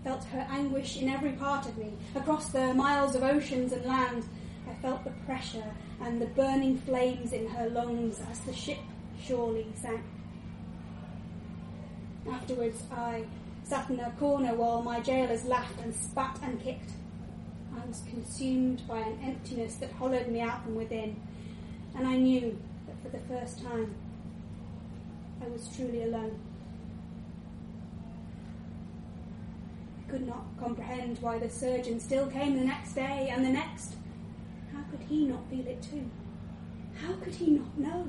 [0.00, 3.84] I felt her anguish in every part of me, across the miles of oceans and
[3.84, 4.24] land.
[4.68, 8.78] I felt the pressure and the burning flames in her lungs as the ship
[9.20, 10.02] surely sank.
[12.30, 13.24] Afterwards, I
[13.64, 16.90] sat in a corner while my jailers laughed and spat and kicked.
[17.82, 21.20] I was consumed by an emptiness that hollowed me out from within,
[21.96, 22.56] and I knew
[22.86, 23.94] that for the first time
[25.44, 26.38] I was truly alone.
[29.98, 33.94] I could not comprehend why the surgeon still came the next day and the next.
[34.72, 36.08] How could he not feel it too?
[37.04, 38.06] How could he not know?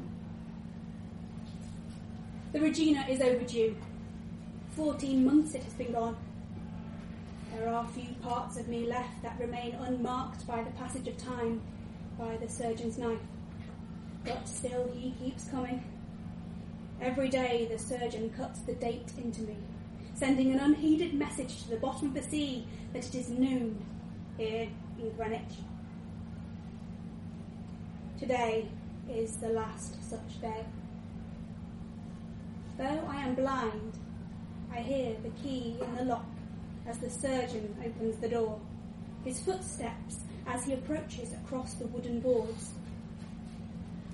[2.51, 3.75] The Regina is overdue.
[4.75, 6.15] Fourteen months it has been gone.
[7.53, 11.61] There are few parts of me left that remain unmarked by the passage of time,
[12.17, 13.19] by the surgeon's knife.
[14.25, 15.83] But still he keeps coming.
[16.99, 19.57] Every day the surgeon cuts the date into me,
[20.15, 23.85] sending an unheeded message to the bottom of the sea that it is noon
[24.37, 24.67] here
[24.99, 25.59] in Greenwich.
[28.17, 28.67] Today
[29.09, 30.65] is the last such day.
[32.77, 33.93] Though I am blind,
[34.73, 36.25] I hear the key in the lock
[36.87, 38.59] as the surgeon opens the door,
[39.23, 42.71] his footsteps as he approaches across the wooden boards.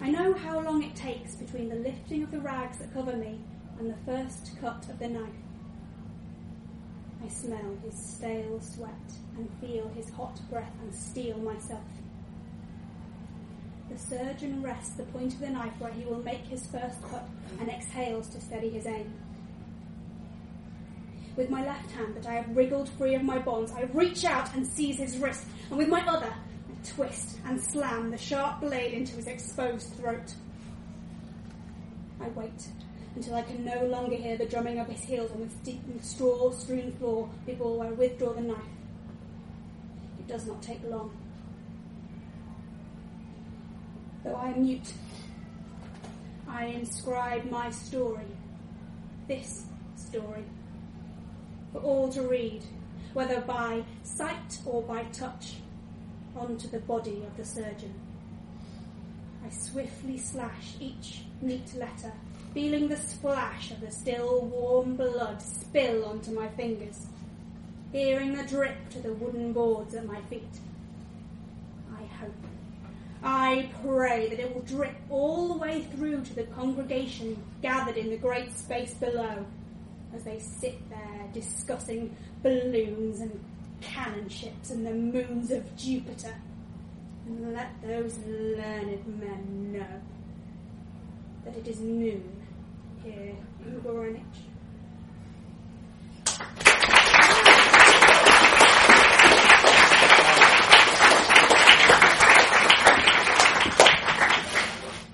[0.02, 3.40] I know how long it takes between the lifting of the rags that cover me
[3.80, 5.30] and the first cut of the knife.
[7.24, 8.94] I smell his stale sweat
[9.38, 11.82] and feel his hot breath and steel myself.
[13.90, 17.28] The surgeon rests the point of the knife where he will make his first cut
[17.60, 19.12] and exhales to steady his aim.
[21.40, 24.54] With my left hand that I have wriggled free of my bonds, I reach out
[24.56, 28.94] and seize his wrist, and with my other, I twist and slam the sharp blade
[28.94, 30.34] into his exposed throat.
[32.20, 32.68] I wait
[33.16, 36.52] until I can no longer hear the drumming of his heels on the steep straw
[36.52, 38.60] strewn floor before I withdraw the knife.
[40.20, 41.10] It does not take long.
[44.26, 44.92] Though I am mute,
[46.50, 48.28] I inscribe my story,
[49.30, 50.44] this story,
[51.72, 52.64] for all to read,
[53.14, 55.56] whether by sight or by touch,
[56.36, 57.94] onto the body of the surgeon.
[59.46, 62.14] I swiftly slash each neat letter,
[62.54, 67.08] feeling the splash of the still warm blood spill onto my fingers,
[67.92, 70.60] hearing the drip to the wooden boards at my feet.
[71.98, 72.34] I hope,
[73.24, 78.10] I pray that it will drip all the way through to the congregation gathered in
[78.10, 79.46] the great space below
[80.16, 83.44] as they sit there discussing balloons and
[83.82, 86.34] cannon ships and the moons of Jupiter.
[87.26, 90.02] And let those learned men know
[91.46, 92.24] that it is noon
[93.04, 94.22] here in Greenwich.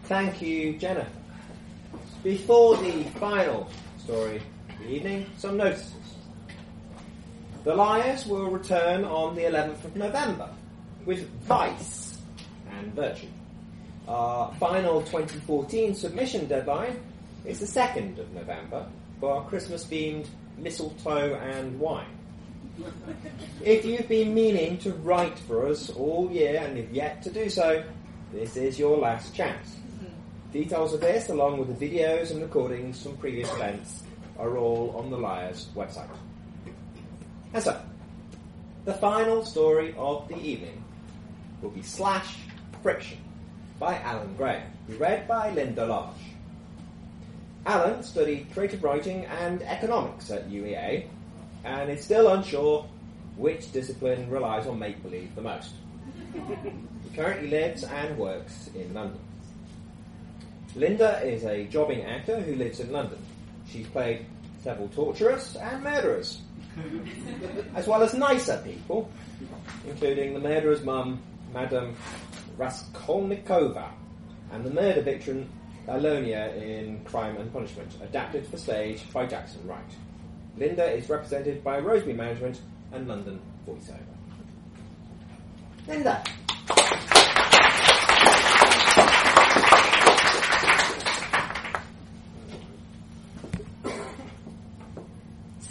[0.06, 1.10] Thank you, Jennifer.
[2.24, 4.42] Before the final story
[4.76, 5.94] of the evening, some notices.
[7.64, 10.50] The Liars will return on the 11th of November
[11.06, 12.18] with Vice
[12.72, 13.28] and Virtue.
[14.08, 17.00] Our final 2014 submission deadline
[17.44, 18.88] is the 2nd of November
[19.20, 20.28] for our Christmas themed
[20.58, 22.06] mistletoe and wine.
[23.64, 27.50] If you've been meaning to write for us all year and have yet to do
[27.50, 27.84] so,
[28.32, 29.76] this is your last chance.
[29.76, 30.52] Mm-hmm.
[30.52, 34.04] Details of this, along with the videos and recordings from previous events,
[34.38, 36.10] are all on the Liars website.
[37.54, 37.80] And so,
[38.86, 40.84] the final story of the evening
[41.62, 42.38] will be Slash
[42.84, 43.18] Friction
[43.80, 44.62] by Alan Gray,
[45.00, 46.16] read by Linda Large.
[47.66, 51.08] Alan studied creative writing and economics at UEA
[51.64, 52.88] and is still unsure
[53.38, 55.74] which discipline relies on make believe the most.
[56.34, 59.20] he currently lives and works in London.
[60.76, 63.18] Linda is a jobbing actor who lives in London.
[63.68, 64.26] She's played
[64.64, 66.42] several torturers and murderers,
[67.76, 69.10] as well as nicer people,
[69.88, 71.22] including the murderer's mum,
[71.54, 71.96] Madame
[72.58, 73.90] Raskolnikova,
[74.52, 75.50] and the murder victim
[75.88, 79.80] Alonia in Crime and Punishment, adapted for stage by Jackson Wright.
[80.58, 82.62] Linda is represented by Rosemary Management
[82.92, 84.00] and London Voiceover.
[85.88, 86.24] Linda.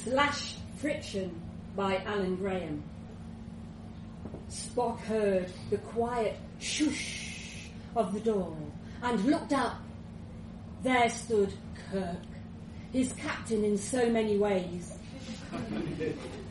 [0.04, 1.40] Slash Friction
[1.74, 2.82] by Alan Graham.
[4.50, 8.54] Spock heard the quiet shush of the door
[9.02, 9.80] and looked up.
[10.82, 11.54] There stood
[11.90, 12.18] Kirk,
[12.92, 14.92] his captain in so many ways.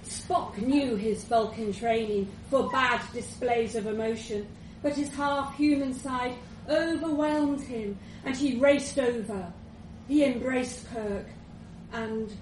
[0.03, 4.47] Spock knew his Vulcan training forbade displays of emotion,
[4.81, 6.33] but his half human side
[6.67, 9.53] overwhelmed him and he raced over.
[10.07, 11.27] He embraced Kirk
[11.91, 12.35] and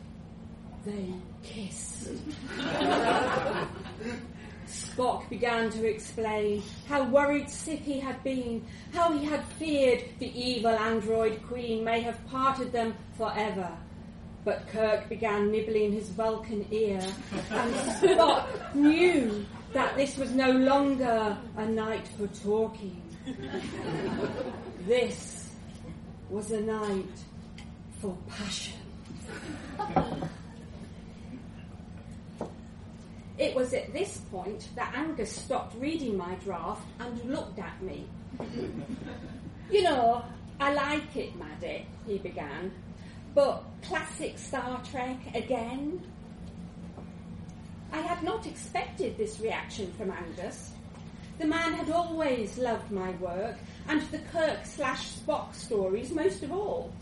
[0.86, 1.14] they
[1.44, 2.10] kissed.
[4.68, 10.72] Spock began to explain how worried he had been, how he had feared the evil
[10.72, 13.70] android queen may have parted them forever.
[14.44, 17.02] But Kirk began nibbling his Vulcan ear,
[17.52, 23.02] and Spock knew that this was no longer a night for talking.
[24.88, 25.54] This
[26.30, 27.06] was a night
[28.00, 28.80] for passion.
[33.42, 38.06] It was at this point that Angus stopped reading my draft and looked at me.
[39.72, 40.24] you know,
[40.60, 42.72] I like it, Maddie, he began,
[43.34, 46.04] but classic Star Trek again?
[47.92, 50.74] I had not expected this reaction from Angus.
[51.40, 53.58] The man had always loved my work,
[53.88, 56.94] and the Kirk slash Spock stories most of all.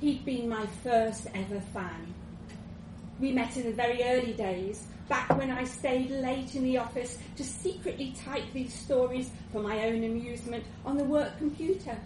[0.00, 2.14] He'd been my first ever fan.
[3.18, 7.18] We met in the very early days, back when I stayed late in the office
[7.36, 11.96] to secretly type these stories for my own amusement on the work computer.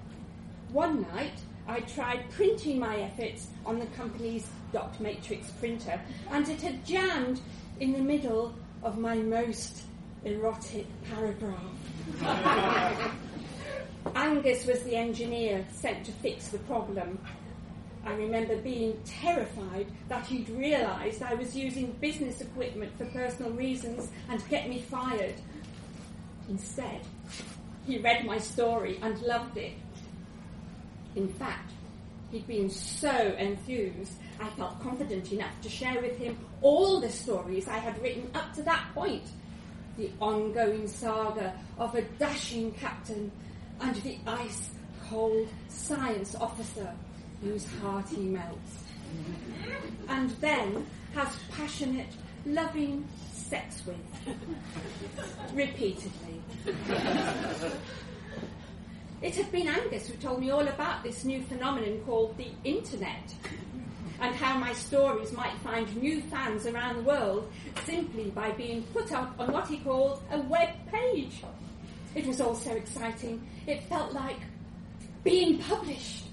[0.73, 6.01] One night, I tried printing my efforts on the company's dot matrix printer,
[6.31, 7.41] and it had jammed
[7.81, 9.83] in the middle of my most
[10.25, 11.63] erotic paragraph.
[14.15, 17.19] Angus was the engineer sent to fix the problem.
[18.09, 24.09] I remember being terrified that he'd realised I was using business equipment for personal reasons
[24.31, 25.35] and get me fired.
[26.49, 27.03] Instead,
[27.87, 29.75] he read my story and loved it.
[31.17, 31.71] In fact,
[32.33, 37.69] he'd been so enthused, I felt confident enough to share with him all the stories
[37.69, 39.25] I had written up to that point.
[39.99, 43.31] The ongoing saga of a dashing captain
[43.83, 44.71] and the ice
[45.11, 46.95] cold science officer
[47.43, 48.85] whose heart he melts.
[50.09, 52.13] And then has passionate,
[52.47, 53.97] loving sex with.
[55.55, 56.43] Repeatedly.
[59.21, 63.35] It had been Angus who told me all about this new phenomenon called the internet
[64.21, 67.51] and how my stories might find new fans around the world
[67.85, 71.43] simply by being put up on what he called a web page.
[72.15, 73.45] It was all so exciting.
[73.67, 74.39] It felt like
[75.25, 76.28] being published.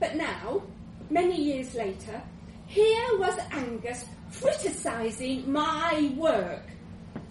[0.00, 0.62] But now,
[1.10, 2.22] many years later,
[2.66, 4.04] here was Angus
[4.40, 6.62] criticising my work.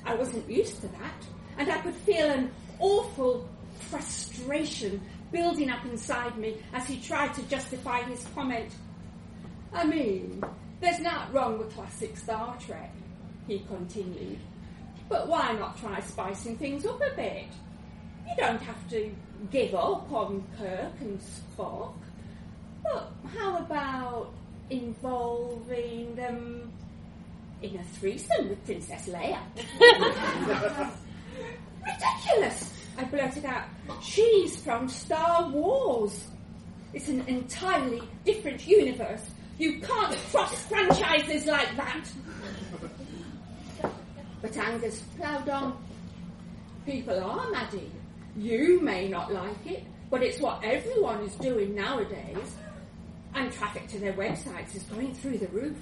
[0.06, 1.26] I wasn't used to that,
[1.58, 3.48] and I could feel an awful
[3.90, 8.72] frustration building up inside me as he tried to justify his comment.
[9.74, 10.42] I mean,
[10.80, 12.92] there's not wrong with classic Star Trek,
[13.48, 14.40] he continued.
[15.10, 17.48] But why not try spicing things up a bit?
[18.28, 19.12] You don't have to
[19.52, 21.94] give up on Kirk and Spock.
[22.94, 24.34] But how about
[24.70, 26.72] involving them
[27.62, 29.40] in a threesome with Princess Leia.
[31.86, 32.74] Ridiculous!
[32.98, 33.64] I blurted out.
[34.02, 36.28] She's from Star Wars.
[36.94, 39.22] It's an entirely different universe.
[39.58, 42.10] You can't cross franchises like that.
[44.42, 45.78] But Angus ploughed on.
[46.86, 47.92] People are Maddie.
[48.36, 52.56] You may not like it, but it's what everyone is doing nowadays.
[53.38, 55.78] And traffic to their websites is going through the roof.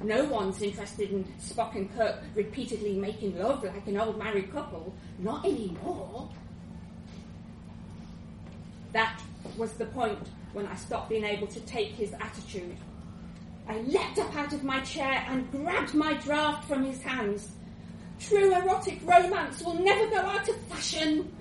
[0.00, 4.94] No one's interested in Spock and Kirk repeatedly making love like an old married couple.
[5.18, 6.30] Not anymore.
[8.92, 9.20] That
[9.58, 10.20] was the point
[10.52, 12.76] when I stopped being able to take his attitude.
[13.68, 17.50] I leapt up out of my chair and grabbed my draft from his hands.
[18.20, 21.32] True erotic romance will never go out of fashion,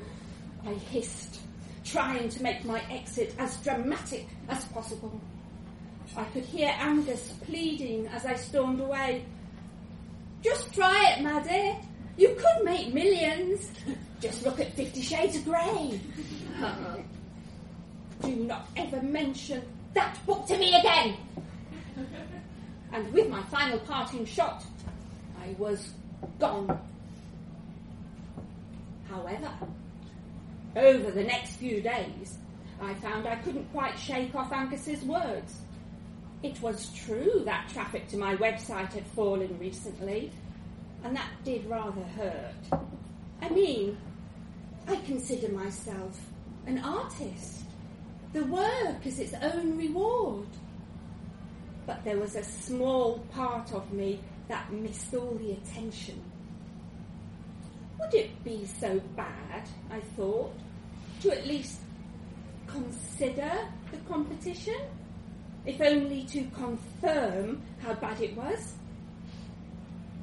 [0.66, 1.42] I hissed,
[1.86, 5.22] trying to make my exit as dramatic as possible.
[6.20, 9.24] I could hear Angus pleading as I stormed away.
[10.44, 11.78] Just try it, Maddie.
[12.18, 13.72] You could make millions.
[14.20, 16.02] Just look at Fifty Shades of Grey.
[18.22, 19.62] Do not ever mention
[19.94, 21.16] that book to me again.
[22.92, 24.66] And with my final parting shot,
[25.42, 25.94] I was
[26.38, 26.82] gone.
[29.10, 29.52] However,
[30.76, 32.38] over the next few days,
[32.82, 35.62] I found I couldn't quite shake off Angus's words.
[36.42, 40.32] It was true that traffic to my website had fallen recently,
[41.04, 42.82] and that did rather hurt.
[43.42, 43.98] I mean,
[44.88, 46.20] I consider myself
[46.66, 47.64] an artist.
[48.32, 50.48] The work is its own reward.
[51.86, 56.22] But there was a small part of me that missed all the attention.
[58.00, 60.54] Would it be so bad, I thought,
[61.22, 61.80] to at least
[62.68, 63.52] consider
[63.92, 64.80] the competition?
[65.66, 68.74] If only to confirm how bad it was?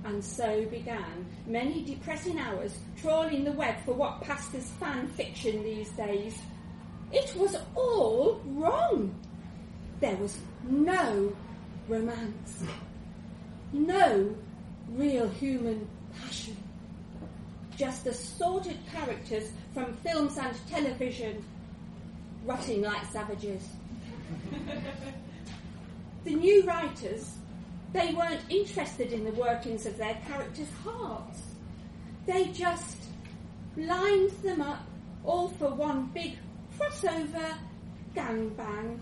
[0.05, 5.63] And so began many depressing hours trawling the web for what passed as fan fiction
[5.65, 6.39] these days.
[7.13, 9.15] It was all wrong.
[10.01, 10.39] There was
[10.69, 11.35] no
[11.89, 12.65] romance,
[13.73, 14.35] no
[14.91, 15.89] real human
[16.21, 16.57] passion,
[17.77, 21.45] just assorted characters from films and television
[22.45, 23.63] rotting like savages.
[26.27, 27.37] the new writers,
[27.93, 31.41] they weren't interested in the workings of their characters' hearts.
[32.27, 32.99] They just
[33.77, 34.85] lined them up
[35.25, 36.37] all for one big
[36.77, 37.55] crossover
[38.15, 38.99] gangbang.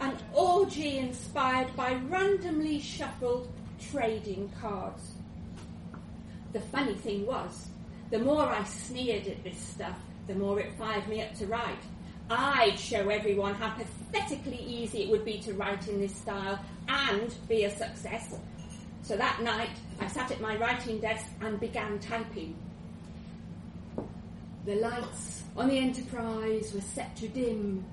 [0.00, 3.48] An orgy inspired by randomly shuffled
[3.90, 5.12] trading cards.
[6.52, 7.68] The funny thing was,
[8.10, 11.82] the more I sneered at this stuff, the more it fired me up to write.
[12.30, 17.34] I'd show everyone how pathetically easy it would be to write in this style and
[17.48, 18.34] be a success.
[19.02, 22.56] So that night, I sat at my writing desk and began typing.
[24.64, 27.84] The lights on the Enterprise were set to dim.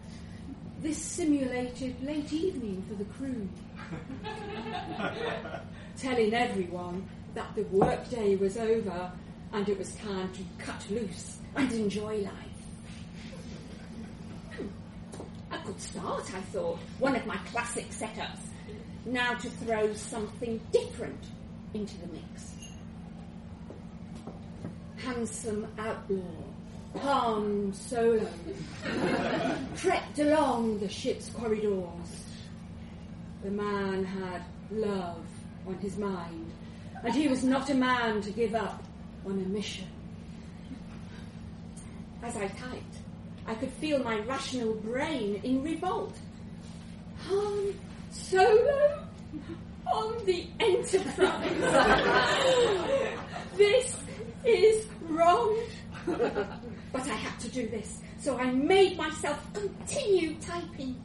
[0.79, 3.49] This simulated late evening for the crew.
[5.97, 9.11] Telling everyone that the workday was over
[9.51, 12.50] and it was time to cut loose and enjoy life.
[15.51, 16.79] A good start, I thought.
[16.99, 18.39] One of my classic setups.
[19.05, 21.23] Now to throw something different
[21.73, 22.55] into the mix.
[24.97, 28.29] Handsome outlaw, Han Solo,
[29.77, 32.23] crept along the ship's corridors.
[33.43, 35.25] The man had love
[35.67, 36.51] on his mind,
[37.03, 38.83] and he was not a man to give up
[39.25, 39.87] on a mission.
[42.23, 42.90] As I typed,
[43.47, 46.15] I could feel my rational brain in revolt.
[47.29, 47.79] Um, Han
[48.11, 49.05] Solo
[49.87, 51.59] uh, on the Enterprise.
[53.57, 53.97] this
[54.45, 55.57] is wrong.
[56.05, 61.01] but I had to do this, so I made myself continue typing.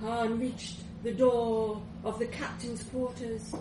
[0.00, 3.54] Han reached the door of the captain's quarters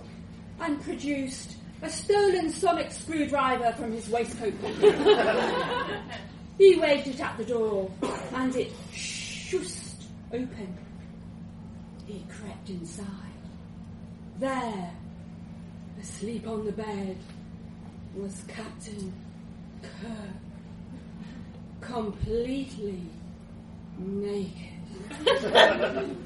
[0.60, 6.02] and produced a stolen sonic screwdriver from his waistcoat pocket.
[6.57, 7.90] he waved it at the door,
[8.34, 10.77] and it shushed open.
[12.06, 13.07] He crept inside.
[14.40, 14.91] There,
[16.02, 17.18] asleep on the bed,
[18.15, 19.14] was Captain
[19.82, 20.11] Kirk,
[21.82, 23.02] completely
[23.98, 24.72] naked.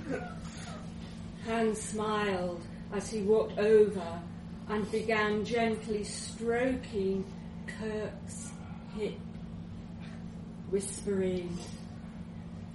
[1.45, 2.61] Hans smiled
[2.93, 4.21] as he walked over
[4.69, 7.25] and began gently stroking
[7.67, 8.51] Kirk's
[8.95, 9.17] hip,
[10.71, 11.57] whispering,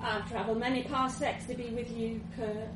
[0.00, 2.68] I've travelled many parsecs to be with you, Kirk.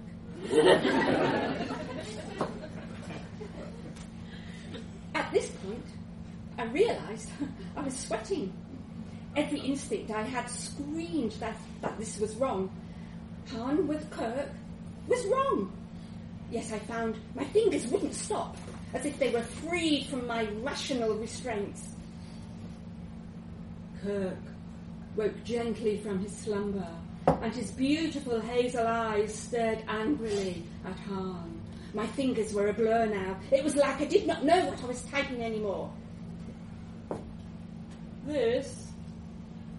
[5.15, 5.85] At this point,
[6.57, 7.31] I realised
[7.77, 8.53] I was sweating.
[9.37, 12.71] Every instinct I had screamed that, that this was wrong.
[13.53, 14.51] Han with Kirk
[15.07, 15.73] was wrong.
[16.51, 18.57] Yes, I found my fingers wouldn't stop,
[18.95, 21.91] as if they were freed from my rational restraints.
[24.03, 24.39] Kirk
[25.17, 26.89] woke gently from his slumber,
[27.27, 31.61] and his beautiful hazel eyes stared angrily at Han.
[31.95, 33.37] My fingers were a blur now.
[33.51, 35.91] It was like I did not know what I was typing anymore.
[38.27, 38.89] This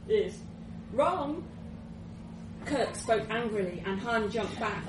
[0.07, 0.39] is
[0.93, 1.43] wrong.
[2.65, 4.83] Kirk spoke angrily, and Han jumped back,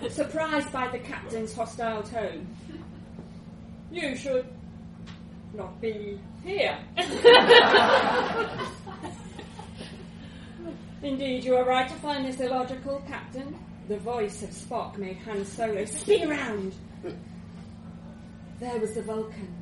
[0.10, 2.46] surprised by the captain's hostile tone.
[3.90, 4.46] You should
[5.54, 6.78] not be here.
[11.02, 13.56] Indeed, you are right to find this illogical, Captain.
[13.88, 16.72] The voice of Spock made Han Solo spin around.
[18.60, 19.52] There was the Vulcan,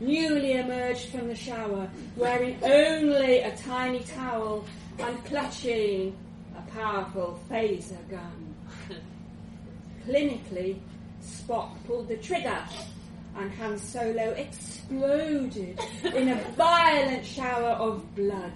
[0.00, 4.64] newly emerged from the shower, wearing only a tiny towel
[4.98, 6.16] and clutching
[6.56, 8.54] a powerful phaser gun.
[10.06, 10.80] Clinically,
[11.22, 12.64] Spock pulled the trigger
[13.40, 15.80] and Han Solo exploded
[16.14, 18.52] in a violent shower of blood.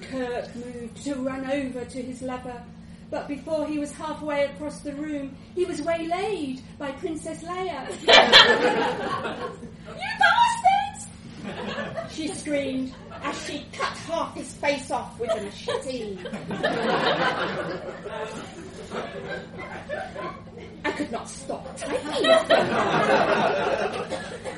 [0.00, 2.60] Kirk moved to run over to his lover,
[3.10, 7.88] but before he was halfway across the room, he was waylaid by Princess Leia.
[9.88, 11.06] you bastards!
[12.14, 12.92] She screamed
[13.22, 16.18] as she cut half his face off with a machete.
[20.84, 22.22] I could not stop typing.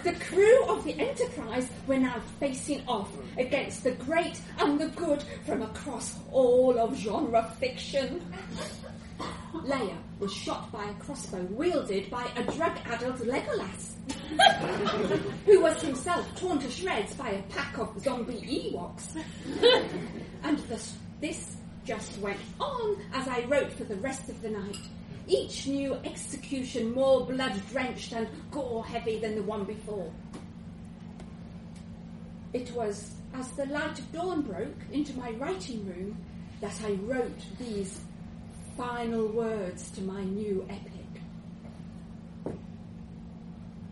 [0.05, 5.23] the crew of the Enterprise were now facing off against the great and the good
[5.45, 8.21] from across all of genre fiction.
[9.53, 13.95] Leia was shot by a crossbow wielded by a drug-addled Legolas,
[15.47, 19.23] who was himself torn to shreds by a pack of zombie Ewoks.
[20.43, 24.79] and this, this just went on as I wrote for the rest of the night.
[25.27, 30.13] Each new execution more blood drenched and gore heavy than the one before.
[32.53, 36.17] It was as the light of dawn broke into my writing room
[36.61, 38.01] that I wrote these
[38.81, 42.55] final words to my new epic.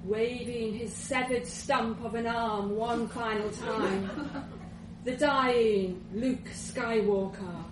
[0.04, 4.10] Waving his severed stump of an arm one final time,
[5.04, 7.64] the dying Luke Skywalker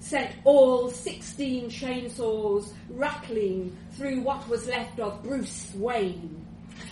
[0.00, 6.44] sent all 16 chainsaws rattling through what was left of Bruce Wayne.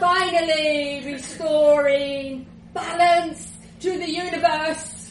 [0.00, 5.01] Finally restoring balance to the universe.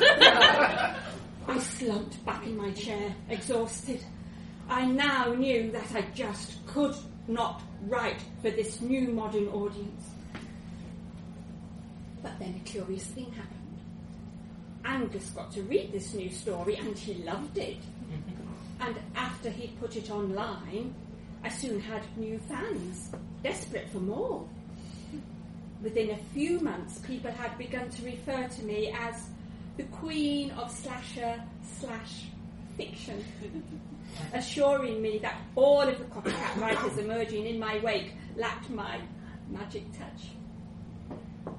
[0.00, 4.02] I slumped back in my chair, exhausted.
[4.68, 6.94] I now knew that I just could
[7.26, 10.10] not write for this new modern audience.
[12.22, 13.54] But then a curious thing happened.
[14.84, 17.78] Angus got to read this new story and he loved it.
[18.80, 20.94] and after he'd put it online,
[21.42, 23.10] I soon had new fans,
[23.42, 24.46] desperate for more.
[25.82, 29.28] Within a few months, people had begun to refer to me as
[29.78, 31.40] the queen of slasher
[31.78, 32.24] slash
[32.76, 33.24] fiction,
[34.34, 39.00] assuring me that all of the copycat writers emerging in my wake lacked my
[39.48, 41.54] magic touch.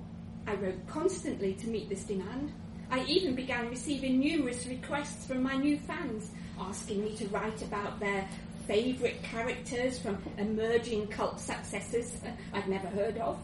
[0.46, 2.52] I wrote constantly to meet this demand.
[2.92, 8.02] I even began receiving numerous requests from my new fans asking me to write about
[8.02, 8.28] their
[8.68, 13.40] favourite characters from emerging cult successes uh, I'd never heard of.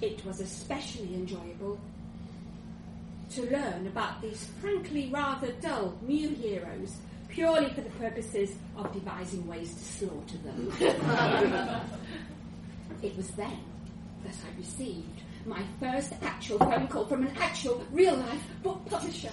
[0.00, 1.80] It was especially enjoyable
[3.30, 6.96] to learn about these frankly rather dull new heroes
[7.28, 10.72] purely for the purposes of devising ways to slaughter them.
[13.02, 13.60] it was then
[14.24, 19.30] that I received my first actual phone call from an actual real life book publisher.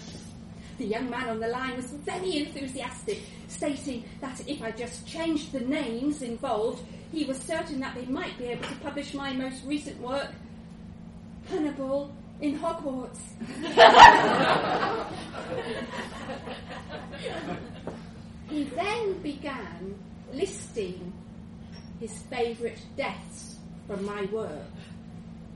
[0.77, 5.51] The young man on the line was very enthusiastic, stating that if I just changed
[5.51, 9.65] the names involved, he was certain that they might be able to publish my most
[9.65, 10.29] recent work,
[11.49, 13.19] Hannibal in Hogwarts.
[18.49, 19.95] he then began
[20.33, 21.13] listing
[21.99, 23.55] his favourite deaths
[23.87, 24.65] from my work,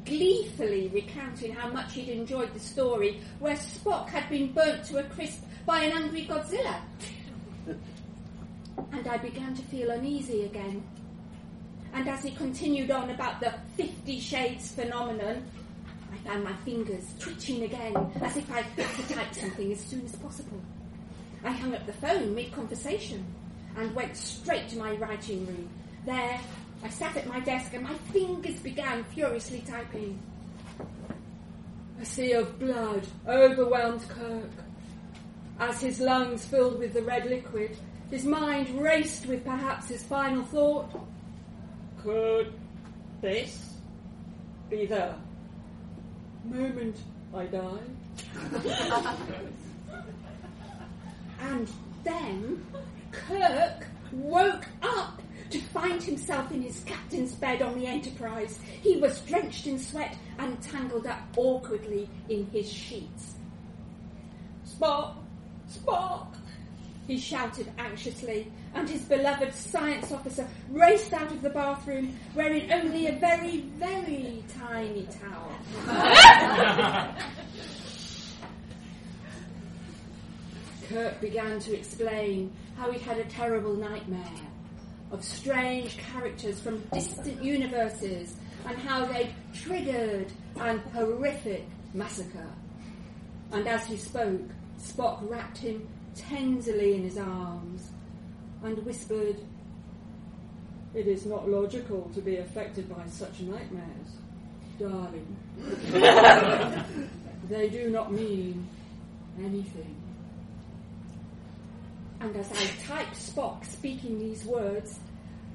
[0.05, 5.03] gleefully recounting how much he'd enjoyed the story where Spock had been burnt to a
[5.03, 6.77] crisp by an angry Godzilla.
[8.91, 10.83] and I began to feel uneasy again.
[11.93, 15.45] And as he continued on about the Fifty Shades phenomenon,
[16.25, 20.15] Found my fingers twitching again, as if I had to type something as soon as
[20.15, 20.61] possible.
[21.43, 23.25] I hung up the phone mid conversation.
[23.77, 25.69] and went straight to my writing room.
[26.05, 26.39] There,
[26.83, 30.19] I sat at my desk and my fingers began furiously typing.
[32.01, 34.49] A sea of blood overwhelmed Kirk.
[35.59, 37.77] As his lungs filled with the red liquid,
[38.09, 40.89] his mind raced with perhaps his final thought.
[42.01, 42.53] Could
[43.21, 43.75] this
[44.69, 45.13] be the
[46.43, 46.97] moment
[47.33, 47.79] I die?
[51.39, 51.69] and
[52.03, 52.65] then
[53.11, 58.59] Kirk woke up to find himself in his captain's bed on the Enterprise.
[58.81, 63.35] He was drenched in sweat and tangled up awkwardly in his sheets.
[64.65, 65.15] Spock!
[65.69, 66.27] Spock!
[67.07, 73.07] He shouted anxiously, and his beloved science officer raced out of the bathroom wearing only
[73.07, 75.51] a very, very tiny towel.
[80.89, 84.25] Kirk began to explain how he'd had a terrible nightmare
[85.11, 88.35] of strange characters from distant universes
[88.65, 92.47] and how they'd triggered an horrific massacre.
[93.51, 94.41] And as he spoke,
[94.79, 97.90] Spock wrapped him tenderly in his arms
[98.63, 99.37] and whispered,
[100.93, 104.17] It is not logical to be affected by such nightmares,
[104.79, 105.35] darling.
[107.49, 108.67] they do not mean
[109.39, 109.95] anything.
[112.19, 114.99] And as I typed Spock speaking these words,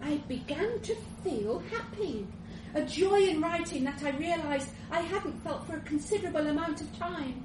[0.02, 2.26] I began to feel happy.
[2.74, 6.98] A joy in writing that I realised I hadn't felt for a considerable amount of
[6.98, 7.42] time.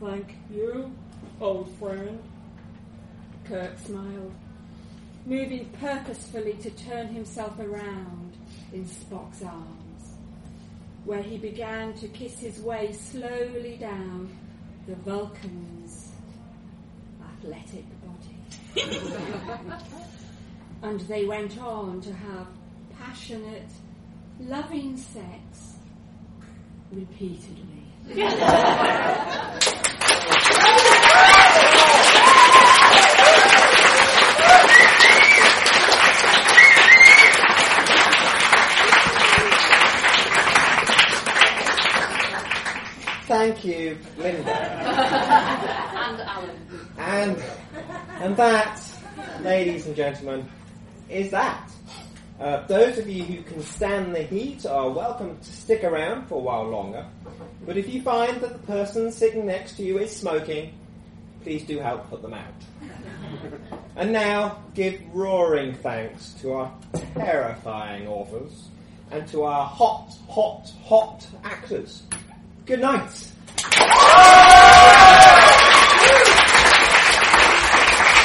[0.00, 0.90] Thank you,
[1.40, 2.18] old friend.
[3.52, 4.32] Kirk smiled,
[5.26, 8.32] moving purposefully to turn himself around
[8.72, 10.14] in Spock's arms,
[11.04, 14.34] where he began to kiss his way slowly down
[14.86, 16.12] the Vulcan's
[17.22, 18.38] athletic body.
[20.82, 22.46] and they went on to have
[22.98, 23.68] passionate,
[24.40, 25.76] loving sex
[26.90, 27.84] repeatedly.
[43.32, 44.54] Thank you, Linda.
[44.54, 46.60] and Alan.
[46.98, 47.42] And
[48.20, 48.78] and that,
[49.40, 50.46] ladies and gentlemen,
[51.08, 51.72] is that.
[52.38, 56.34] Uh, those of you who can stand the heat are welcome to stick around for
[56.34, 57.06] a while longer.
[57.64, 60.74] But if you find that the person sitting next to you is smoking,
[61.42, 62.52] please do help put them out.
[63.96, 66.72] And now, give roaring thanks to our
[67.14, 68.68] terrifying authors
[69.10, 72.02] and to our hot, hot, hot actors.
[72.64, 74.51] Good night.